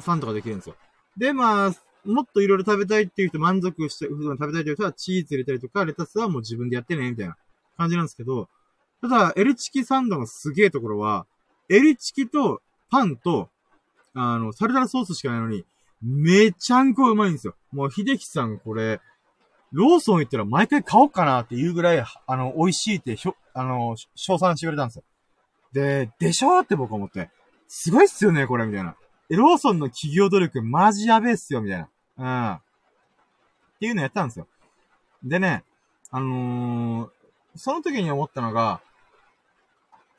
[0.00, 0.76] サンドができるんですよ。
[1.16, 1.72] で、まあ、
[2.04, 7.36] もっといろいろ食べたいっていう人、満足して、普段食べたいっていう人はチーズ入れたりとか、レタスはもう自分でやってね、みたいな
[7.76, 8.48] 感じなんですけど、
[9.02, 11.26] ただ、エルチキサンドのすげえところは、
[11.68, 13.50] エルチキとパンと、
[14.14, 15.64] あの、サルタルソースしかないのに、
[16.02, 17.54] めちゃんこうまいんですよ。
[17.72, 19.00] もう、秀樹さんこれ、
[19.72, 25.04] ローソン行ったら毎回買おうかなっていうぐらい、あの、美味しいってひょ、あの、賞賛してくれたんですよ。
[25.72, 27.30] で、でしょって僕思って。
[27.66, 28.94] すごいっすよね、これ、みたいな。
[29.30, 31.88] ローソンの企業努力マジやべえっすよ、みたいな。
[32.18, 32.54] うん。
[32.54, 32.60] っ
[33.80, 34.46] ていうのやったんですよ。
[35.24, 35.64] でね、
[36.10, 37.10] あのー、
[37.56, 38.80] その時に思ったのが、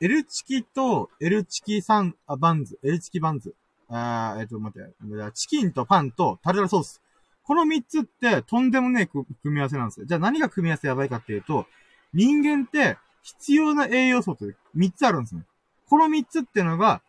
[0.00, 3.54] L チキと L チキサン、あ、バンズ、L チキバンズ。
[3.88, 4.92] あえっ、ー、と、待って、
[5.34, 7.02] チキンとパンとタルタルソース。
[7.44, 10.06] この三つってとんでもねえ組み合わせなんですよ。
[10.06, 11.66] じゃあ何が組み合わせやばいかっていうと、
[12.12, 15.42] 人間って必要な栄養素って三つあるんですね。
[15.88, 17.02] この三つってのが、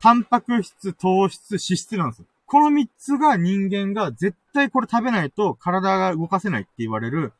[0.00, 2.26] タンパク質、糖質、脂質なんですよ。
[2.46, 7.34] この三つが人間が絶対これ食べないと体が動かせないって言われる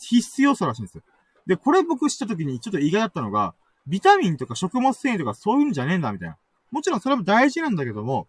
[0.00, 1.02] 必須要素らしいんですよ。
[1.46, 3.54] で、これ僕知った時にちょっと意外だったのが、
[3.86, 6.36] ビタミンとか食物繊維とかそういうんじゃねえんだみたいな。
[6.70, 8.26] もちろんそれも大事なんだけども、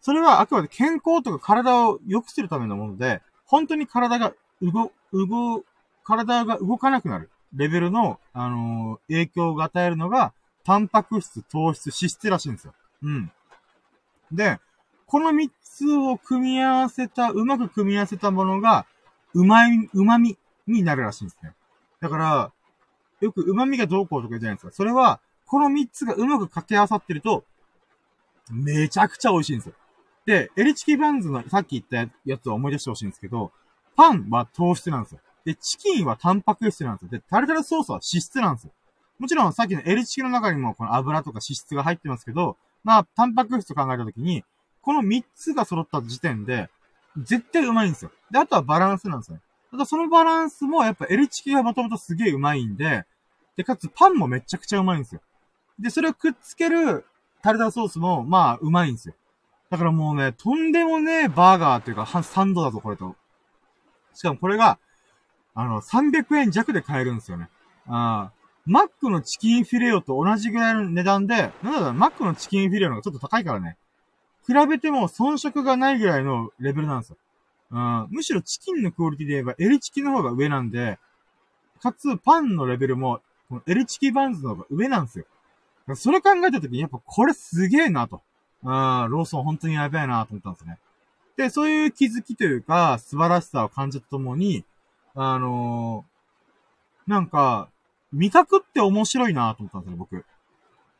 [0.00, 5.64] それはあくまで健康とか体を良くするためのもので、本当に体が動、動、
[6.04, 10.32] 体が動かなくなるレベルの、あのー、影響が与えるのが、
[10.64, 12.74] タンパク質、糖質、脂質らしいんですよ。
[13.02, 13.32] うん。
[14.32, 14.58] で、
[15.06, 18.86] この三つを組み合わせた、うまく組み合わせたものが、
[19.34, 21.52] うまい、旨味になるらしいんですね。
[22.00, 22.52] だから、
[23.20, 24.72] よく旨味がどうこうとか言うじゃないですか。
[24.72, 25.20] それは、
[25.52, 27.44] この三つがうまく掛け合わさってると、
[28.50, 29.74] めちゃくちゃ美味しいんですよ。
[30.24, 33.52] で、エリチキバンズのさっき言ったやつを思い出してほしいんですけど、
[33.94, 35.20] パンは糖質なんですよ。
[35.44, 37.08] で、チキンはタンパク質なんですよ。
[37.10, 38.70] で、タルタルソースは脂質なんですよ。
[39.18, 44.44] もちろんさっきのエリチキの中にもこの油とか脂質が入ってますけど、まあ、タンパク質を考えたときに、
[44.80, 46.70] この3つが揃った時点で、
[47.18, 48.10] 絶対うまいんですよ。
[48.30, 49.40] で、あとはバランスなんですね。
[49.70, 53.04] ただそのバランスもやっぱエリチキがもともとすげえうまいんで、
[53.54, 55.20] で、かつパンもめちゃくちゃうまいんですよ。
[55.82, 57.04] で、それをくっつける
[57.42, 59.14] タルタルソースも、まあ、うまいんですよ。
[59.68, 63.16] だからもうね、とんでもねえバーガーっていうか、サンドだぞ、これと。
[64.14, 64.78] しかもこれが、
[65.54, 67.48] あの、300円弱で買えるんですよね。
[67.88, 68.42] ああ。
[68.64, 73.76] マックのチキンフィレオと同じぐらいの値段で、なんだろう、マックのチキンフィレオの方がちょっと高いからね。
[74.46, 77.16] 比べても遜色がないぐらいのレベルなんですよ。
[77.72, 80.98] うん、むしろチキンのクオリティで言えば L チキの方が上なんで、
[81.80, 85.24] かつパンのレベルも、この L チキバンズの方が上なんですよ。
[85.94, 88.22] それ考えたときにやっぱこれすげえなと。
[88.64, 88.70] うん、
[89.10, 90.78] ローソン本当にやべえなと思ったんですね。
[91.36, 94.64] で、そういう気づきというか、素晴らしさを感じたとともに、
[95.14, 97.68] あのー、なんか、
[98.12, 100.24] 味覚って面白いなと思ったんですよ、僕。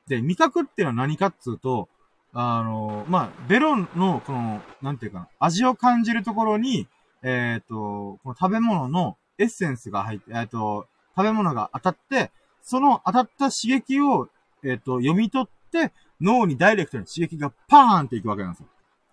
[0.09, 1.89] で、味覚っていうのは何かっつうと、
[2.33, 6.89] あの、まあ、ベロの、この、なんていうかな、味を感じるところに、
[7.23, 12.31] えっ、ー、と、この食べ物のエッセンスが入って、えっ、と、食べ物が当たって、
[12.63, 14.29] その当たった刺激を、
[14.65, 18.67] えっ、と、読み取って、脳にダイレクトに刺激がパーンっていくわけなんですよ。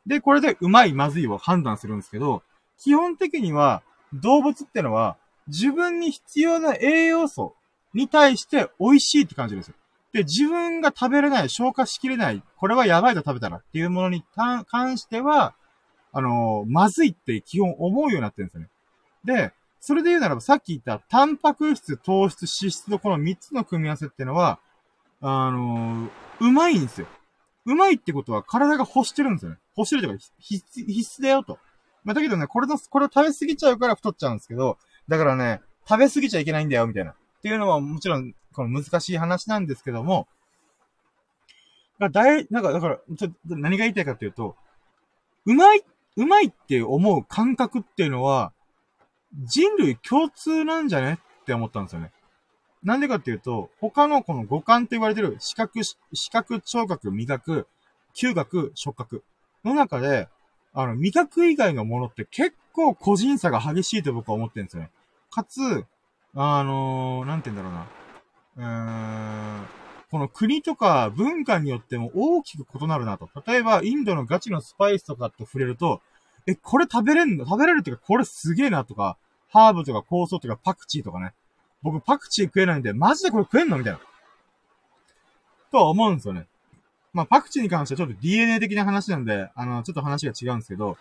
[0.05, 2.43] で、これでうまい、まずいを判断するんですけど、
[2.77, 3.83] 基本的には、
[4.13, 7.55] 動物ってのは、自分に必要な栄養素
[7.93, 9.75] に対して美味しいって感じるんですよ。
[10.13, 15.53] で、自分が食べれない、消化しきれない、これはやばいと食べたらっていうものに関しては、
[16.12, 18.69] あのー、まずいって基本思うようになってるんですよね。
[19.23, 24.59] で、それで言うならば、さっき言ったタンパク質、糖質、脂質のこの3つの組み合わせっていうのは、
[25.21, 27.08] あのー、うまいんですよ。
[27.65, 29.58] うまいってことは体が欲してるんですよね。
[29.77, 31.60] 欲してるというか必須、必須だよと。
[32.03, 34.77] まあ、だけどね、これの、これを食べ過ぎちゃうから太っちゃうんですけど、
[35.08, 37.12] だからね、食べ過ぎちゃいけないんだよ、みたいな。
[37.12, 40.27] っていうのはもちろん、この難しい話なんですけども、
[41.99, 44.55] だい、なんか、だから、ちょっと何が言いたいかというと、
[45.45, 45.84] うまい、
[46.15, 48.53] うまいって思う感覚っていうのは、
[49.43, 52.12] 人類共通なんじゃねって思ったんですよね。
[52.84, 55.98] なんでかっていうと、他のこの五感って言われてる視覚、視
[56.32, 57.68] 覚、聴覚、味覚、
[58.13, 59.24] 嗅覚、触覚
[59.65, 60.30] の中で、
[60.74, 64.92] あの、味覚以外のものって結構個人差が激しいと僕は思ってるんですよね。
[65.32, 65.86] かつ、
[66.36, 67.86] あのー、なんて言うんだろ
[68.58, 68.77] うな。
[69.58, 69.65] うーん、
[70.12, 73.30] この国とか文化によっても大きく異なるなと。
[73.46, 76.02] 例えば、インドのガチのスパイスとかと触れると、
[76.48, 77.46] え、これ食べれんの？
[77.46, 79.17] 食べれるっていうか、これすげえなとか、
[79.50, 81.34] ハーブとか酵素とかパクチーとかね。
[81.82, 84.00] 僕パクチー食えないんで、マジでこれ食えんのみたいな。
[85.71, 86.48] とは思うんですよね。
[87.13, 90.98] まあ、パクチーに関してはちょっと DNA 的な話なんで、あの、ちょっと話が違うんですけど、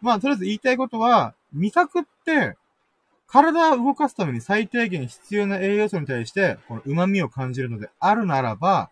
[0.00, 2.56] まあ、とりあえず言いたいことは、味覚って、
[3.28, 8.90] 体を動かすために最低限必要な栄養素に対して、この旨味を感じるのであるならば、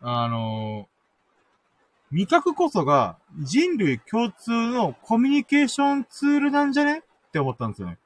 [0.00, 0.88] あの
[2.10, 6.98] 味覚こそが人類共通のコミュニケーションツールなんじゃね？
[6.98, 7.98] って思ったんですよね。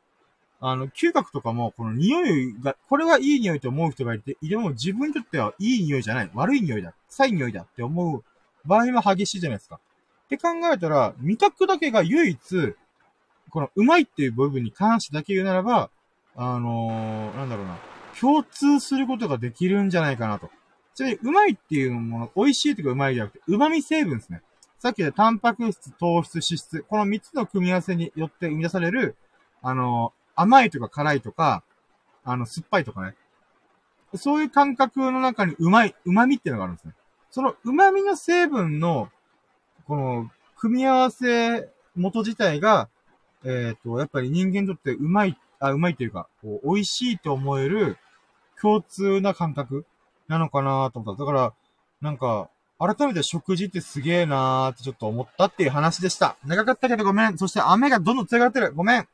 [0.64, 6.30] あの、嗅覚とかも、この匂いが、これはいい匂いと思う人がいて、でも自分にとってはいい匂いじゃない。
[6.34, 6.94] 悪い匂いだ。
[7.08, 8.24] 臭い匂いだって思う
[8.64, 9.80] 場合は激しいじゃないですか。
[10.26, 12.74] って考えたら、味覚だけが唯一、
[13.50, 15.90] このうまいっていう部分に関してだけ言うならば、
[16.36, 17.76] あのー、なんだろうな、
[18.18, 20.48] 共通することができるんじゃないかなと。
[20.94, 24.42] ちなみに、うまいっていうもの、美味しいとかうまいじゃなくて、旨味成分ですね。
[24.78, 29.16] さっきでタンパク質、糖質、脂質、この3つの組み合わせによって生み出される、
[29.60, 31.62] あのー、甘いとか辛いとか、
[32.24, 33.14] あの、酸っぱいとかね。
[34.14, 36.94] そういう感覚の中にうまい、旨味っていうのがあるんですね。
[37.30, 39.10] その旨味の成分の、
[39.86, 42.88] この、組み合わせ元自体が、
[43.44, 47.98] えっ、ー、と、やっぱり人間にとってうまい、あ、うまいというか、こう、美味しいと思える
[48.60, 49.86] 共通な感覚
[50.28, 51.24] なのかなと思った。
[51.24, 51.52] だから、
[52.00, 56.36] なんか、改めて食事ってすげえなーってちょっと思ったっていう話でした。
[56.44, 57.38] 長かったけどごめん。
[57.38, 58.72] そして雨がどんどん強がってる。
[58.74, 59.08] ごめん。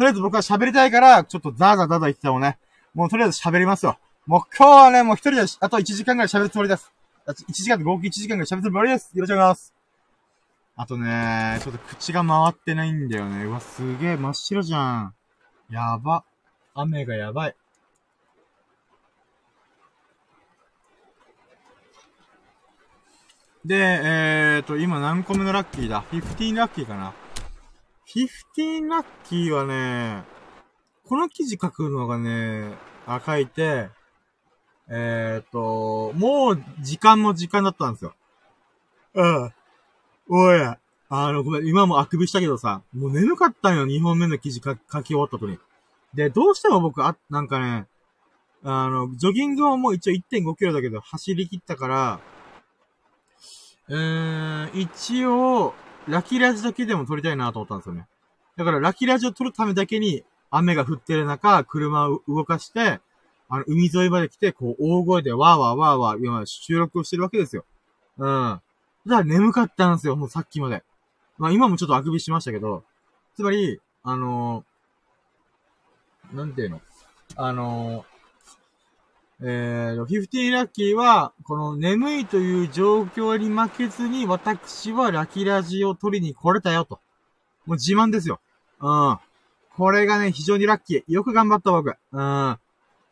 [0.00, 2.56] とりあえず僕は喋りたいから、ちょっとザーザーザーザー言ってたもんね。
[2.94, 3.98] もうとりあえず喋りますよ。
[4.26, 6.90] もう今日はね、もう一人であと1時間ぐらい喋るつもりです。
[7.26, 9.10] 1時間で合計1時間ぐらい喋るつもりです。
[9.12, 9.74] よろしくお願いします。
[10.74, 13.44] あとね、ちょっと口が回ってないんだよね。
[13.44, 15.14] うわ、すげえ真っ白じゃん。
[15.68, 16.24] やば。
[16.72, 17.56] 雨がやばい。
[23.66, 27.12] で、えーと、今何個目のラッキーだ ?15 ラッキーかな
[28.14, 30.24] ?15 ラッキーはね、
[31.04, 32.74] この記事書くのがね、
[33.06, 33.88] あ、書いて、
[34.88, 38.14] えーと、もう時間も時間だったんですよ。
[39.14, 39.52] うん。
[40.28, 40.60] おい、
[41.12, 45.58] あの、ごめん、今もあくびしたけどさ、もう眠かったんよ、2本目の記事書き終わった後に。
[46.14, 47.86] で、どうしても僕、あ、なんかね、
[48.62, 52.20] あの、ジョギングはもう一応1.5キロだけど、走り切ったから、
[53.88, 55.74] うーん、一応、
[56.08, 58.06] ラキラジだけでも撮りたいなと思ったんですよね。
[58.56, 63.00] だから、ラキラジを撮るためだけに、雨が降ってる中、車を動かして、
[63.48, 67.64] あの、海沿いまで来て、こう、大声でわーわーわーわー、今、収録をしてるわけですよ。
[68.18, 68.60] うん。
[69.06, 70.84] だから眠かったんですよ、もうさっきまで。
[71.38, 72.84] まあ今もちょっとあくびしましたけど、
[73.34, 76.82] つまり、あのー、なんていうの？
[77.36, 78.04] あのー、
[79.42, 87.00] えー、15ラッキーは、この眠いという状況に負けずに、私はラキラジを取りに来れたよと。
[87.64, 88.40] もう自慢ですよ。
[88.80, 89.18] うん。
[89.76, 91.04] これがね、非常にラッキー。
[91.08, 91.88] よく頑張った僕。
[91.88, 92.58] うん。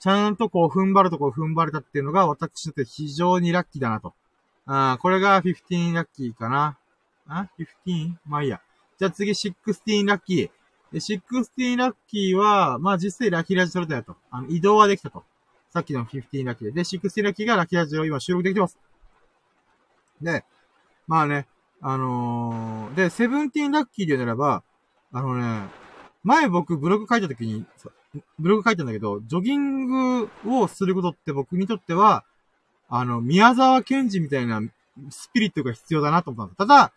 [0.01, 4.12] ちゃんとこう、踏ん張るとこ踏ん張れたっていうのが、私にとって非常にラッキーだなと。
[4.66, 6.76] あこれが15ラッキーかな。
[7.26, 7.49] あ
[7.87, 8.12] ?15?
[8.26, 8.61] まあいいや。
[8.99, 10.51] じゃあ次16ラッキー。
[10.93, 14.16] で、16ラッキーは、まあ実際ラッキーラジ取れたよと。
[14.31, 15.24] あの、移動はできたと。
[15.70, 16.72] さっきの15ラッキーで。
[16.72, 18.78] で、16ラッキーがラッキーラジを今収録できてます。
[20.22, 20.44] で、
[21.06, 21.46] まあね、
[21.80, 24.62] あのー、で、17ラッキーで言うならば、
[25.12, 25.68] あのね、
[26.24, 27.64] 前僕ブログ書いた時に、
[28.38, 32.24] ブログ書いたんだけど、ジョギングをすることって僕にとっては、
[32.88, 34.60] あの、宮沢賢治みたいな
[35.10, 36.58] スピリットが必要だなと思ったんです。
[36.58, 36.92] ただ、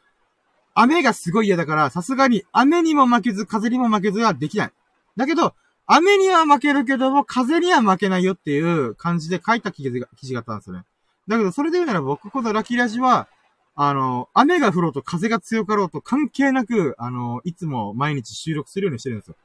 [0.73, 4.71] 雨がすごい嫌だから、さすがに雨にも負けず、風にも負けずはできない。
[5.17, 5.53] だけど、
[5.93, 10.83] 雨には負けるけども、風には負けないよっていう感じで書いた記事が記事があったんですよね。
[11.27, 13.27] だけど、それで言うなら僕このラキラジは、
[13.75, 19.35] あの、雨が降ろうと風が強かろうと関係なく、あの、いつも毎日収録するようにしてるんですよ。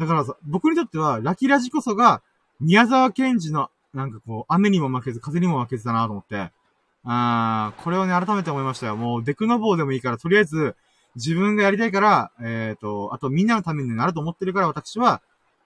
[0.00, 2.20] だからさ、僕にとっては、ラキラジこそが、
[2.60, 6.50] 宮沢賢治のなんかこう、雨にも負けず、風にも負けずだなと思って、
[7.04, 8.96] あー、これをね、改めて思いましたよ。
[8.96, 10.76] もう、デクノボーでもいいから、とりあえず、
[11.14, 15.20] 自分がやりたいから、えっ、ー、と、あとみんなのためになると思ってるから、私は、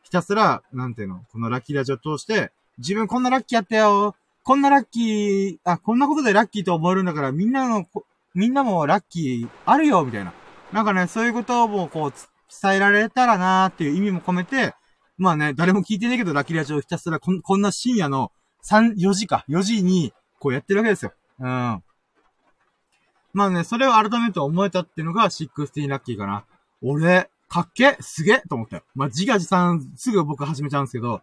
[0.06, 7.84] ひたすら、なんていうの、このラッキーラジオ通して、自分こんなラッキーやったよこんなラッキー、あ、こんなことでラッキーと思えるんだから、みんなの、
[8.32, 10.32] みんなもラッキーあるよみたいな。
[10.72, 12.12] なんかね、そういうことをもう、こう、
[12.62, 14.74] 伝えられたらなーっていう意味も込めて、
[15.18, 18.30] まあね、誰も聞いてないけど、ラッキーラジオひたすらこんこんな深夜の
[18.64, 21.12] 3、4時か、4時に、こうやってるわけですよ。
[21.40, 21.82] うん。
[23.32, 26.44] まあね、それを改めて思えたっていうのが16ラッキーかな。
[26.82, 28.82] 俺、かっけすげえと思ったよ。
[28.94, 31.22] まあ、自画自賛すぐ僕始めちゃうんですけど、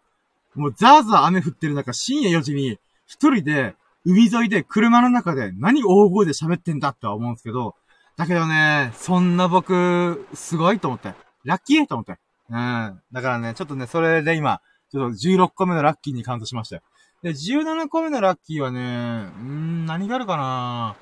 [0.55, 7.76] もうザーザー雨降ってる中、深夜4時に、一人で、海沿いで車の中で何大声で喋ってんだっては思うんですけど、
[8.17, 11.13] だけどね、そんな僕、すごいと思って。
[11.45, 12.19] ラッキーと思って。
[12.49, 13.01] うん。
[13.11, 14.61] だからね、ちょっとね、それで今、
[14.91, 16.82] ちょっと16個目のラッキーにカウントしましたよ。
[17.24, 20.95] で、17個目のラッキーはね、うーん、何があるかな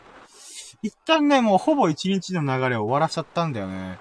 [0.84, 4.00] 一旦ね、もうほぼ1日の流れを終わらしちゃったんだよね。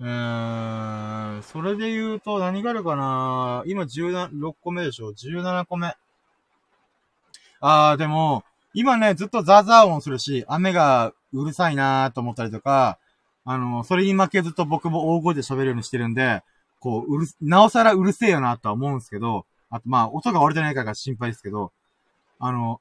[0.00, 3.64] うーん、それで言うと何があるかな？
[3.66, 5.94] 今16個目でしょ ?17 個目。
[7.60, 8.44] あー、でも、
[8.74, 12.98] 今ね、ずっとザーザー音するし、雨がうるさいなーと思ったりとか、
[13.44, 16.42] あの、それに負けずと僕も大声で喋るようにしてるんで、
[16.78, 21.72] こう、うる、なおさらうるせえよなとは思うんですけど、あとまあ、音が悪いじゃないかが心配ですけど、
[22.38, 22.80] あの、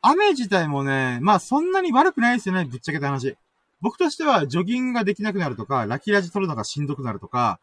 [0.00, 3.36] 雨自体もね、まあそんなに悪くないですよね、ぶっちゃけた話。
[3.82, 7.58] 僕としては、ジョギングができなくなるとか、ラキラジ取るのがしんどくなるとか、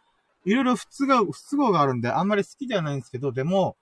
[0.46, 3.78] いろいろ不都合、不都合があるんで、あんまり好きではないんですけど、でも、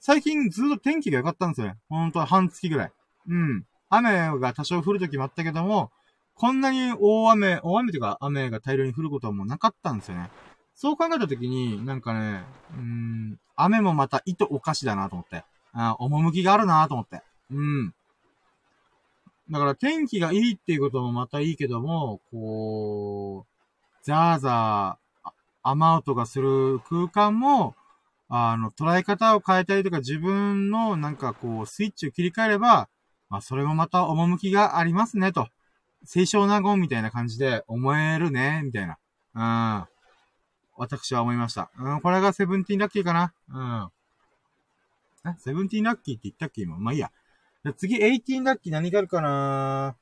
[0.00, 1.76] 最近ずっと天気が良かったんですよね。
[1.88, 2.92] ほんと半月ぐらい。
[3.28, 3.64] うん。
[3.88, 5.90] 雨が多少降る時もあったけども、
[6.34, 10.30] こんなに大雨、大雨というか雨が大量に降ることはもうなかったんですよね。
[10.74, 12.42] そう考えたときに、なんかね、
[12.74, 15.44] うん、雨もまた糸おかしだなと思って。
[15.74, 17.22] あ趣があるなと思って。
[17.50, 17.94] うん。
[19.50, 25.30] だから天気がいいっていうこともまたいいけども、こう、ザーザー、
[25.62, 27.74] 雨音がする空間も、
[28.28, 32.88] あの、捉え方を変えたりとか自分のなんかこう、スイッチを切り替えれば、
[33.28, 35.48] まあ、それもまた趣がありますね、と。
[36.06, 38.98] 清少納言みたいな感じで思えるね、みたいな。
[39.34, 39.38] う
[39.82, 39.88] ん。
[40.76, 41.70] 私は思いました。
[41.78, 43.32] うん、これがセブンティーンラッキーかな。
[45.24, 45.30] うん。
[45.30, 46.76] え、セブンティーンラッキーって言ったっけ今？
[46.78, 47.10] まあいいや。
[47.70, 49.94] 次、エイティーンラッキー何があるかな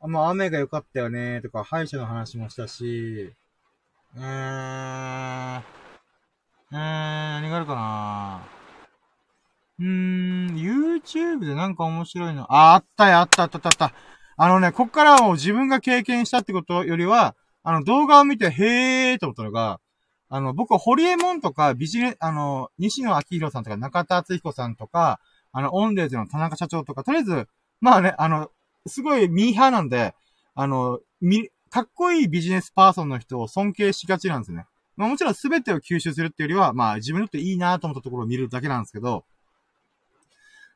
[0.00, 3.34] あ、まあ雨が良かったよね、とか、歯医者の話もしたし、
[4.14, 6.82] うーん、えーん、
[7.42, 8.42] 何があるかな
[9.80, 12.44] うーん、YouTube でなんか面白いの。
[12.52, 13.92] あ、あったよ、あったあったあった。
[14.36, 17.34] あのね、こっからはもう自分が経験したってことよりは、
[17.64, 19.80] あの、動画を見て、へーと思ったのが、
[20.28, 25.20] あの、僕はホリエモンとか、ビジネ、あの、西野明宏さんとか、中田敦彦さんとか、
[25.52, 27.48] あの、オンデーズの田中社長とか、とりあえず、
[27.80, 28.50] まあね、あの、
[28.86, 30.14] すごいミーハーなんで、
[30.54, 34.66] あの、み、かっこいいビジネスパーソンの人を尊敬しがちなんですね。
[34.96, 39.24] まあもちろん全てを吸収するっていうよりは、まあ自分にとっていいなと思ったところを見るだけなんですけど、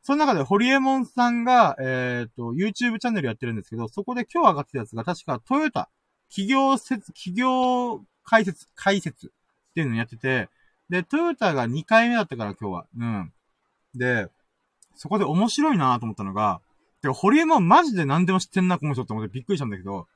[0.02, 5.90] その中で、ホリエモンさんが、えっ、ー、と、YouTube チャンネルやってるんですけど、そこで今日上がってたやつが、確かトヨタ、
[6.28, 9.30] 企業説、企業解説、解説っ
[9.74, 10.48] ていうのをやってて、
[10.88, 12.86] で、トヨタが2回目だったから今日は。
[12.96, 13.32] うん。
[13.96, 14.28] で、
[14.96, 16.60] そこで面白いなと思ったのが、
[17.02, 20.06] てか、ホリエモンマジで何でも知ってんな、この人って思ってびっくりしたんだけど、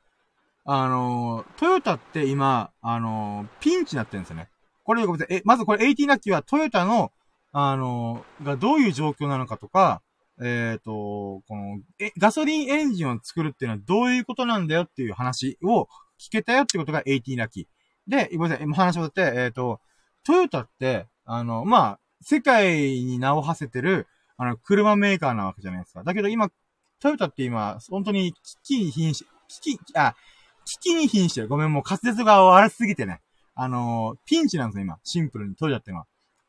[0.64, 4.49] あのー、トヨタって今、あのー、ピンチになってるんですよね。
[4.85, 7.12] これ、え、まずこれ18ラッキーはトヨタの
[7.53, 10.03] あの、がどういう状況なのかとか、
[10.43, 18.11] えっ、と、この、え、ガソリンエンジンを作るっていうのはどういうことなんだよっていう話を聞けたよってことが18ラッキー。
[18.11, 19.81] で、ごめんなさい、話をって、えっ、と、
[20.24, 24.07] トヨタって、あの、まあ、世界に名を馳せてる、
[24.43, 26.03] あの、車メーカーなわけじゃないですか。
[26.03, 26.49] だけど今、
[26.99, 29.26] トヨタって今、本当に危機に瀕し、
[29.61, 30.16] 危機、あ、
[30.64, 31.49] 危機に瀕してる。
[31.49, 33.20] ごめん、もう滑舌が悪すぎてね。
[33.55, 34.99] あのピンチなんですよ、今。
[35.05, 36.07] シンプルにトヨタってのは。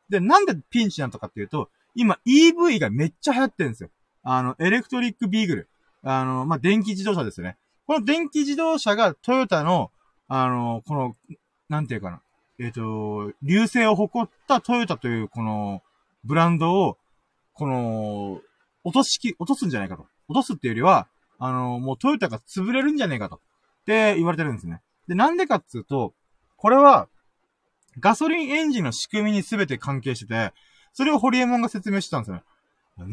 [0.08, 3.90] で、なんでピンチなのかっていうと、今 EV がめっちゃ流行ってるんですよ。
[4.22, 5.68] あの、エレクトリックビーグル。
[6.02, 7.58] あの、まあ、電気自動車ですよね。
[7.86, 9.90] この電気自動車がトヨタの、
[10.28, 11.16] あの、この、
[11.68, 12.22] なんていうかな。
[12.58, 15.82] えっ、ー、と、流星を誇ったトヨタというこの
[16.24, 16.96] ブランドを、
[17.62, 18.40] この、
[18.82, 20.08] 落としき、落とすんじゃないかと。
[20.26, 21.06] 落とすっていうよりは、
[21.38, 23.36] あの、もうトヨタが潰れるんじゃねえかと。
[23.36, 23.38] っ
[23.86, 24.80] て言われてるんですね。
[25.06, 26.12] で、なんでかっつうと、
[26.56, 27.08] これは、
[28.00, 30.52] ガソリンエンジンの仕組みに全て関係してて、
[30.92, 32.42] それをホリエモンが説明してたんですよね。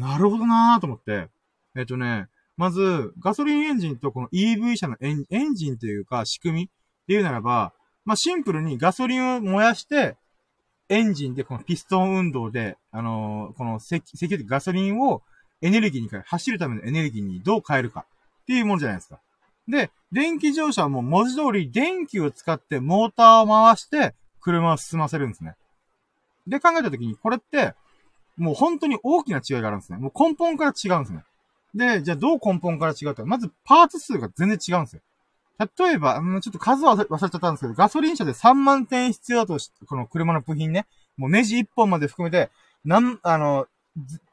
[0.00, 1.28] なるほどなーと思って。
[1.76, 2.26] えっ、とね、
[2.56, 6.68] まず、ガソリンエンジンとこの EV 車のエンエンジンというか仕組みっ
[7.06, 7.72] ていうならば、
[8.04, 10.16] まあ、シンプルにガソリンを燃やして、
[10.90, 15.22] エンジンでこのピストン運動で、あのー、この石、油ガソリンを
[15.62, 18.04] エネルギーに変え、走るためのエネルギーにどう変えるか
[18.42, 19.20] っていうものじゃないですか。
[19.68, 25.54] で、電気自動車はもう文字通り電気を使ってモーターを回して、車を進ませるんですね。
[26.48, 27.74] で考えたときに、これって、
[28.36, 29.98] もう本当に大きな違いがあるんですね。
[29.98, 31.22] もう根本から違うんですね。
[31.72, 33.24] で、じゃあどう根本から違うか。
[33.24, 35.02] まずパーツ数が全然違うんですよ。
[35.78, 40.86] 例えば、うん、ちょっと数は忘れちゃったんですけど、ガソリン車で3万点必要だとし、この車の部品ね、
[41.18, 42.50] もうネジ1本まで含めて、
[42.84, 43.66] なん、あの、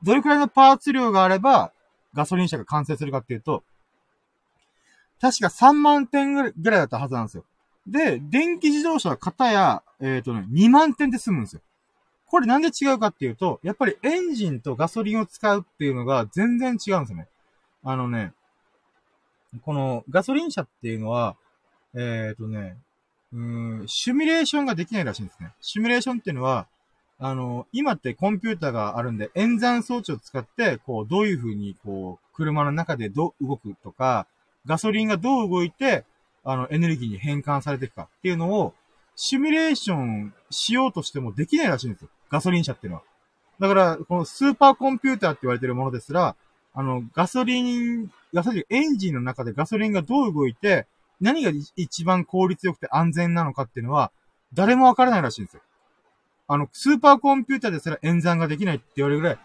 [0.04, 1.74] どれくらいのパーツ量があれば、
[2.14, 3.64] ガソリン車が完成するかっていうと、
[5.20, 7.44] 確か3万点ぐらいだったはずなんですよ。
[7.88, 11.62] で、電気自動車は型や、えっ、ー、とね、2万点で済むんですよ。
[12.28, 17.28] これなんで違うかっていうと、やっぱりエンジンとガソリンを使うっていうのが全然違うんですよね。
[17.84, 18.34] あのね、
[19.62, 21.36] このガソリン車っていうのは、
[21.94, 22.78] えっ、ー、とね、
[23.34, 25.52] うん、シミュレーションができないらしいんですね。
[25.62, 26.68] シミュレーションっていうのは、
[27.20, 34.28] あの、今ってコンピューターがあるんで、演算装置を使って、こう、どういう風に、こう、車の中でどう動くとか、
[34.66, 36.06] ガソリンがどう動いて、
[36.44, 38.74] あの、エネルギーに変換されていくかっていうのを、
[39.16, 42.10] シミュレーションしようとしてもできないらしいんですよ。
[42.30, 43.04] ガソリン車っていうのは。
[43.60, 46.36] だから、このスーパーコンピューターって言われてるものですら、
[46.76, 50.88] あの、ガソリン、ガソリン、エンジンの中でガソリンがどう動いて、
[51.20, 54.12] 何が一番効率よくて安全なのかっていうのは、
[54.54, 55.62] 誰もわからないらしいんですよ。
[56.48, 59.40] あの、スーパーコンピューターですら演算ができないって言われるぐらい、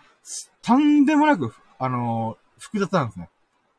[0.62, 3.28] とんでもなく、あのー、複雑なんですね。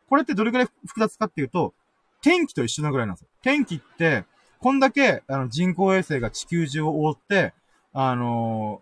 [0.09, 1.73] これってどれくらい複雑かっていうと、
[2.21, 3.27] 天気と一緒なぐらいなんですよ。
[3.41, 4.25] 天気って、
[4.59, 7.53] こんだけ、あの、人工衛星が地球中を覆って、
[7.93, 8.81] あの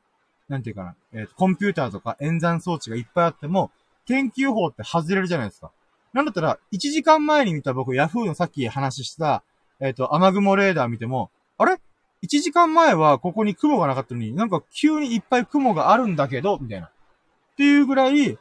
[0.50, 3.72] ー、なんていうかな、えっ、ー、と、コンピューターとか演算装置がいっぱいあっても、
[4.06, 5.72] 天気予報って外れるじゃないですか。
[6.14, 9.44] なんだったら、1時間前に見た僕、ヤフーのさっき話した、
[9.80, 11.80] えっ、ー、と、雨雲レーダー見ても、あれ
[12.24, 16.88] ?1 時間前はここに雲がなかったのに、なんか急にいっぱい雲があるんだけど、みたいな。
[16.88, 16.90] っ
[17.58, 18.38] ていうぐらい、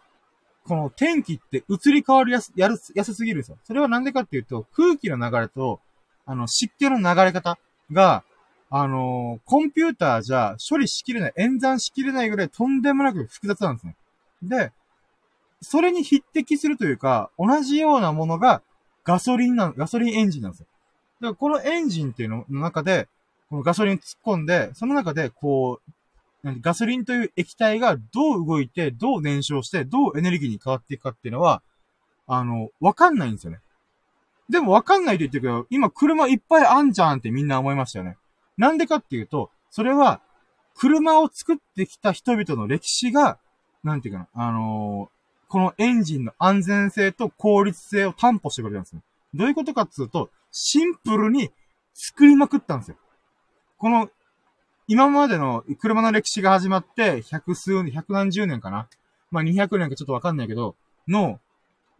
[0.64, 3.58] この天気って移り変わりやす、やる、やすすぎるんですよ。
[3.64, 5.80] それはなんでかっていうと、空気の流れと、
[6.26, 7.58] あの、湿気の流れ方
[7.92, 8.24] が、
[8.72, 13.96] あのー、コンピューターじゃ処理しきれない、演算しきれないぐらいとんでもなく複雑なんですね。
[14.42, 14.72] で、
[15.62, 18.62] それに匹敵するというか、同じようなものが
[19.04, 20.66] ガソリンな、ガソリンエンジンなんですよ。
[21.20, 23.08] だからこのエンジンっていうのの中で、
[23.50, 25.92] このガソリン突っ込んで、その中でこう、
[26.62, 31.62] ガソリンという液体がどう動いて、どう燃焼して、どうエネルギーに変わっていくかっていうのは、
[32.26, 33.60] あの、わかんないんですよね。
[34.48, 38.16] でもわかんないと言ってるけど、今車いっぱいあんじゃんってみんな思いましたよね。
[38.56, 40.20] なんでかっていうと、それは、
[40.74, 43.38] 車を作ってきた人々の歴史が、
[43.84, 45.19] なんていうかな、あのー、
[45.50, 49.02] このエンジンの安全性と効率性を担保してくれたんですね。
[49.34, 51.50] どういうことかっていうと、シンプルに
[51.92, 52.96] 作りまくったんですよ。
[53.76, 54.08] この
[54.86, 58.88] 今までの車の歴史が始まって、百数年、百何十年かな
[59.32, 60.76] まあ、200年かちょっとわかんないけど、
[61.08, 61.40] の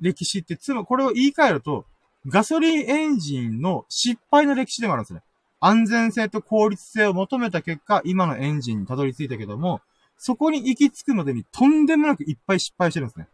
[0.00, 1.84] 歴史って、つまりこれを言い換えると、
[2.26, 5.22] ガソリンエンジンの失敗の歴史でもあるんですね。
[5.60, 9.80] 安全性と効率性を求めた結果、今のエンジンにたどり着いたけども、
[10.16, 13.28] そこに行き着くまでにとんでもなくいっぱい失敗してるんですね。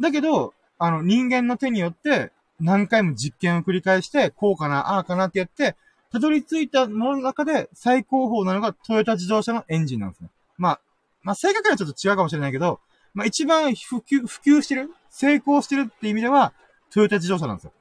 [0.00, 5.76] だけど、あの、人間の手によって、何回も実験を繰り返して、こうかな、ああかなってやって、
[6.10, 10.28] たどり着いたものの中で最高峰なのがトヨタ自動車のエンジンなんですね。
[10.58, 10.80] まあ、
[11.22, 12.80] まあ正確にはちょっと違うかもしれないけど、
[13.14, 16.52] まあ一番普及、普及してる成功してるって意味では、
[16.90, 17.72] トヨタ自動車なんですよ。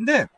[0.00, 0.28] で、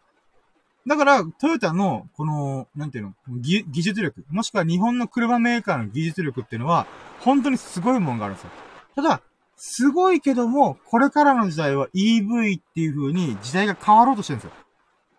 [0.86, 6.86] だから、トヨタの、この、なんていうの、技術力、もしくは日本の車メーカーの技術力っていうのは、
[7.20, 8.50] 本当にすごいもんがあるんですよ。
[8.94, 9.22] ただ、
[9.58, 14.52] すごいけども、これからの時代は EV っていう風に時代が変わろうとしてるんですよ。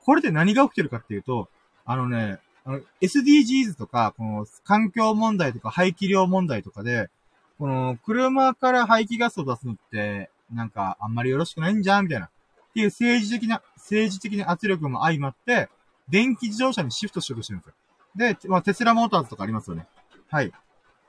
[0.06, 1.50] これで何が起きてるかっていうと、
[1.86, 7.10] あのね、あの SDGs とか、この環境問題とか排気量問題とかで、
[7.58, 12.28] この車から排気ガスを出すのって、なんかあんまりよろしくないんじゃんみたいな。
[12.28, 12.30] っ
[12.74, 15.68] ていう政治的な、政治的な圧力も相まって、
[16.08, 17.74] 電気自動車にシフトしようとしてるんですよ。
[18.16, 19.86] で、まあ、テスラモーターズとかありますよね。
[20.30, 20.52] はい。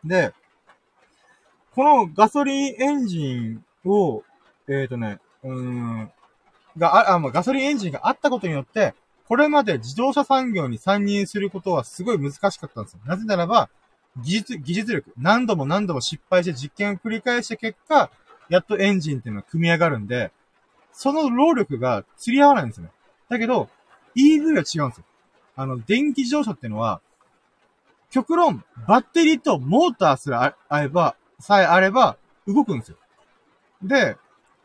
[0.04, 0.34] で、
[1.74, 4.22] このガソリンエンジンを、
[4.68, 6.10] えっ、ー、とね、うん、
[6.76, 8.94] があ、あ、まあ、ガソリンエンジンがあったことによって、
[9.28, 13.00] これまで自動車産業に参入することはすごい難しかったんですよ。
[13.06, 13.70] なぜならば、
[14.16, 18.10] 技術、技術力、何度も何度も失敗して実験を繰り返した結果、
[18.48, 20.32] やっとエンジンっていうのは組み上がるんで、
[20.92, 22.90] その労力が釣り合わないんですよね。
[23.28, 23.68] だけど、
[24.16, 24.92] EV は違うんですよ。
[25.54, 27.00] あの、電気自動車っていうのは、
[28.10, 32.16] 極論、バッテリーとモーターすらあれば、さえあれば、
[32.46, 32.96] 動くんですよ。
[33.82, 34.16] で、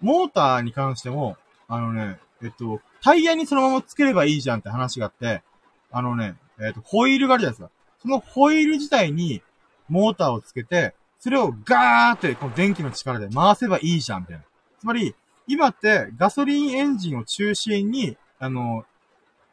[0.02, 5.42] モーターに関しても、あのね、えっと、タイヤにそのままつければいいじゃんって話があって、
[5.92, 7.72] あのね、えっと、ホイールがあるじゃないですか。
[8.02, 9.42] そのホイール自体に
[9.90, 14.44] モーターをつけて、それをガーってこの電気の力で回せばいいじゃんみたいな。
[14.80, 15.16] つまり、
[15.48, 18.86] 今ってガソリンエンジンを中心に、あの、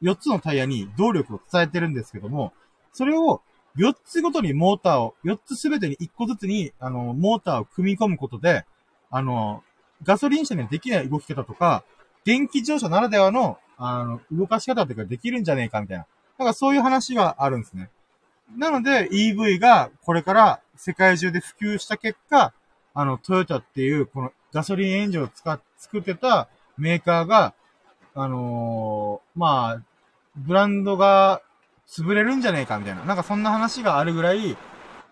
[0.02, 2.52] 4つのタイヤに動力を伝えてるんですけども、
[2.92, 3.40] それを
[3.76, 8.64] 4つごとにモーターを、4つすべてに1個ずつに、あの、モーターを組み込むことで、
[9.10, 9.62] あの、
[10.02, 11.84] ガソリン車にはできない動き方とか、
[12.24, 16.06] 電気自動車ならではの、あの、動かし方というかできるんじゃねえかみたいな。
[16.38, 17.90] なんかそういう話があるんですね。
[18.56, 22.52] なので EV がこれから世界中で普及した結果、
[22.94, 27.54] あの、トヨタっていうこのガソリンエンジンを使っ、作ってたメーカーが、
[28.14, 29.82] あのー、まあ、
[30.36, 31.42] ブランドが
[31.92, 33.04] 潰れるんじゃねえかみたいな。
[33.04, 34.56] なんかそんな話があるぐらい、え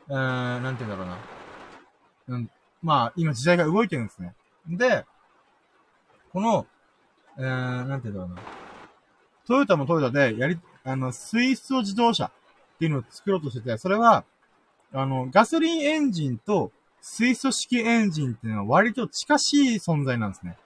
[0.08, 1.06] ー、なんて言うんだろう
[2.28, 2.36] な。
[2.36, 2.50] うん、
[2.82, 4.34] まあ、今時代が動いてるんですね。
[4.66, 5.04] で、
[6.32, 6.66] この、
[7.38, 8.42] えー、なんて言うんだろうな。
[9.46, 12.30] トヨタもトヨタで、やり、あの、水素自動車っ
[12.78, 14.24] ていうのを作ろうとしてて、それは、
[14.92, 16.72] あの、ガソリンエンジンと
[17.02, 20.56] 水素式エンジンっていうのは割と近しい存在なんですね。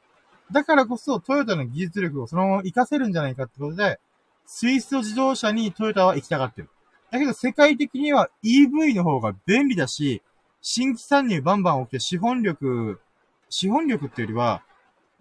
[0.52, 3.98] だからこそ、トヨタの技術力をそのまま活かせるんじゃないかってことで、
[4.46, 6.70] 水素自動車にトヨタは行きたがってる。
[7.10, 10.22] だけど世界的には EV の方が便利だし、
[10.60, 13.00] 新規参入バンバン起きて資本力
[13.54, 14.62] 資本力っていうよりは、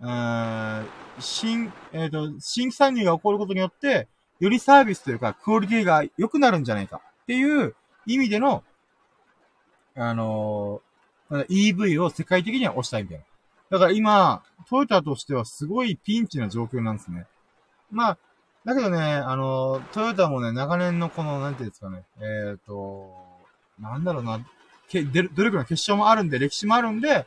[0.01, 0.86] うーん、
[1.19, 4.07] 新、えっ、と、新規参入が起こることによって、
[4.39, 7.76] よりサービスというか、クオリティが良くなるんじゃないかっていう
[8.07, 8.63] 意味での、
[9.95, 13.24] あのー、EV を世界的には押したいみたいな。
[13.69, 17.28] だから今、トヨタとしてはすごいピンチな状況なんですね。
[17.91, 18.17] まあ、
[18.66, 23.14] だけどね、あの、トヨタもね、長年のこの、なんていうんですかね、えっ、ー、と、
[23.80, 24.39] なんだろうな、
[24.88, 27.26] け、努力の結晶もあるんで、歴史もあるんで、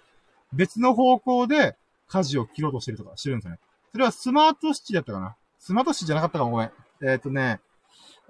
[0.53, 1.77] 別の方向で
[2.09, 3.59] 舵を切ろうとしてるとか、してるんですよね。
[3.93, 6.71] それはスマートシティだったかなスマートシティじゃなかったかもごめん。
[7.03, 7.61] えっ、ー、とね、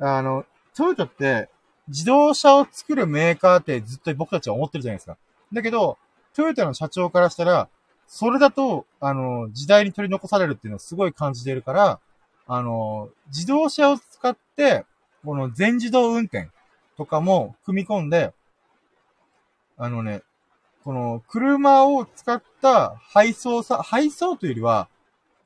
[0.00, 0.44] あの、
[0.74, 1.48] トヨタって、
[1.88, 5.16] 自動車を作るメーカーってずっと僕たちは思ってるじゃないですか。
[5.52, 5.98] だけど、
[6.34, 7.68] トヨタの社長からしたら、
[8.08, 12.00] それだと、あの、時代に取り残されるっていうのをすごい感じているから、
[12.46, 14.84] あの、自動車を使って、
[15.24, 16.48] この全自動運転
[16.96, 18.32] とかも組み込んで、
[19.76, 20.22] あのね、
[20.84, 24.88] この車を使った配送さ、配送というよりは、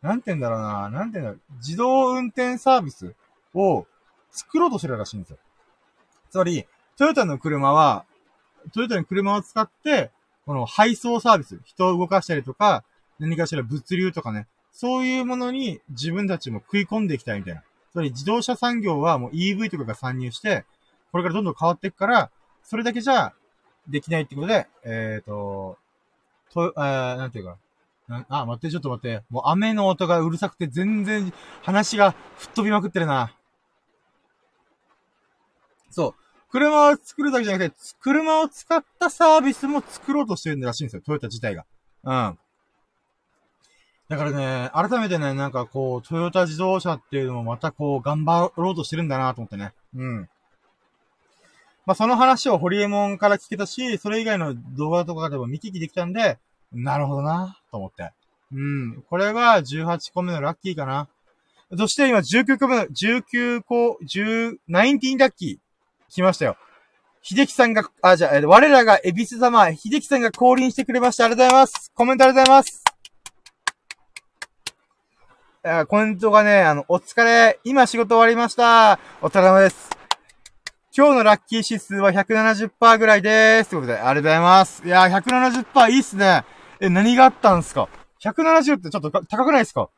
[0.02, 3.14] なんて言うんだろうな、なんて言うんだろう、自動運転サービス
[3.54, 3.86] を
[4.30, 5.38] 作ろうとしてるらしいんですよ。
[6.30, 8.04] つまり、トヨタの車は、
[8.72, 10.10] トヨタの車を使って、
[10.44, 12.84] この配送サービス、人を動かしたりとか、
[13.18, 17.62] 何かしら物流とかね、そういうものに自分たちも食い込んでいきたいみたいな。
[17.92, 20.64] つまり自動車産業はもう EV とかが参入して、
[21.12, 22.30] これからどんどん変わっていくから、
[22.62, 23.32] それだけじゃ
[23.88, 25.76] できないってことで、えっ、ー、と、
[26.52, 27.58] と、えー、なんていうか、
[28.28, 29.22] あ、待って、ちょっと待って。
[29.30, 33.32] もう雨の音がうるさくて全然話が吹っ飛びまくってるな。
[35.90, 36.14] そう。
[36.50, 41.02] 車を作るだけじゃなくて、車を使ったサービスも作ろうとしてるらしいんですよ。
[41.02, 41.64] トヨタ自体が。
[42.02, 42.38] うん。
[44.10, 49.72] だからね、改めてね、なんかこう、トヨタ自動車っていうのもまたこう、頑張ろうとしてるんだなと思ってね。
[49.94, 50.28] うん。
[51.86, 56.38] まあ、その話をホリエモンから聞けたし、それ以外の動画とかでも見聞きできたんで、
[56.72, 58.10] なるほどな、と思って。
[58.52, 59.04] うん。
[59.08, 61.06] これが18個目のラッキーかな。
[61.78, 66.56] そして今19個目の、19個、10、19ラッキー、来ましたよ。
[67.22, 71.26] 秀樹さんが、あ、じゃあ、我らがエビス様、秀樹さんが降臨してくれました。
[71.26, 71.92] ありがとうございます。
[71.94, 72.89] コメントありがとうございます。
[75.88, 77.60] コメントがね、あの、お疲れ。
[77.64, 78.98] 今仕事終わりました。
[79.20, 79.90] お疲れ様です。
[80.96, 83.70] 今日のラッキー指数は170%ぐらいでーす。
[83.70, 84.82] ということで、ありがとうございます。
[84.86, 86.44] いやー、170%いいっすね。
[86.80, 87.90] え、何があったんすか
[88.24, 89.90] ?170 ってちょっと高くないですか？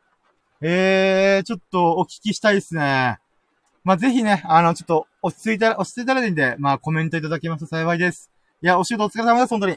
[0.63, 3.21] えー、ちょっとお聞きしたいですね。
[3.85, 8.33] まあ、ぜひね、あの、ちょっと落ち着いたら、落ち着いたらでいいんで、まあ、コメントいただけますと幸いです。
[8.63, 9.75] いや、お仕事お疲れ様です、本当に。
[9.75, 9.77] い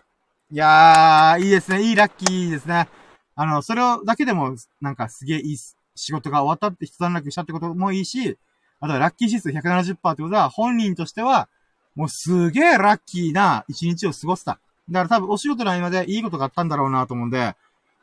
[0.56, 1.84] やー、いいですね。
[1.84, 2.88] いいラッキーですね。
[3.36, 5.58] あの、それをだけでも、なんかすげえいい
[5.96, 8.38] 仕事が終わったって一段落したってこともいいし、
[8.80, 11.50] あとはラッキー指数170%ってことは、本人としては、
[11.96, 14.60] もうすげえラッキーな一日を過ごした。
[14.90, 17.56] だから多分お仕事の合間でいいことがあったんだろうなと思うんで、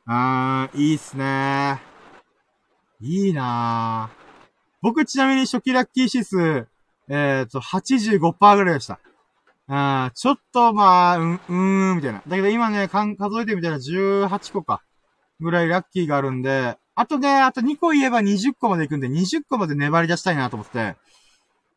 [0.07, 1.81] うーん、いいっすね
[3.01, 4.11] いいな
[4.81, 6.67] 僕ちなみに初期ラッキー指数、
[7.09, 8.99] えっ、ー、と、85%ぐらいでした。
[9.69, 9.75] う
[10.09, 11.55] ん、ちょっとまあ、うん、うー
[11.95, 12.23] ん、みたいな。
[12.27, 14.83] だけど今ね、数えてみたら18個か。
[15.41, 20.97] ぐらいラッキーがあるんで、あとね、あと2個言えば20個まで行くんで、20個まで粘り出したいなと思って。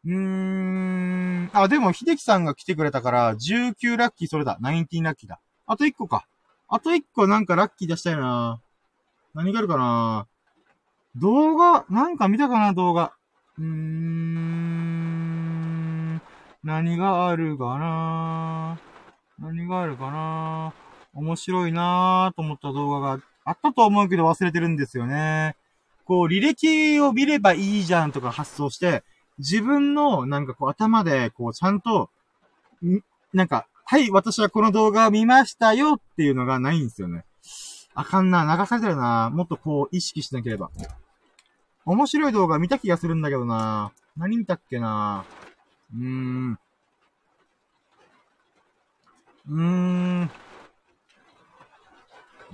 [0.06, 1.50] うーん。
[1.54, 4.58] あ、でも、秀樹さんが来てくれたから、19ラッキーそれだ。
[4.62, 5.40] 19ラッキーだ。
[5.66, 6.28] あと1個か。
[6.68, 8.60] あと1個なんかラッキー出したいな
[9.34, 10.28] 何があるかな
[11.16, 13.14] 動画、なんか見たかな動画。
[13.58, 14.66] うーん。
[16.64, 18.80] 何があるかな
[19.40, 20.74] 何があるかな
[21.14, 25.56] 面白いなと思った動画があったと思うけど忘れてるんですよね。
[26.06, 29.04] こう、履歴を見ればいいじゃんとか発想して、
[29.38, 32.10] 自分のなんかこう頭でこうちゃんと、
[33.34, 37.24] なんか、はい、私はこの動画を見ましたよっていうのがないんですよね。
[37.94, 39.30] あかんな、流されてるな。
[39.30, 40.70] もっとこう意識しなければ。
[41.86, 43.92] 面白い動画見た気がするんだけどな。
[44.18, 45.24] 何見たっけな。
[45.94, 46.60] うーん。
[49.50, 50.32] うーん。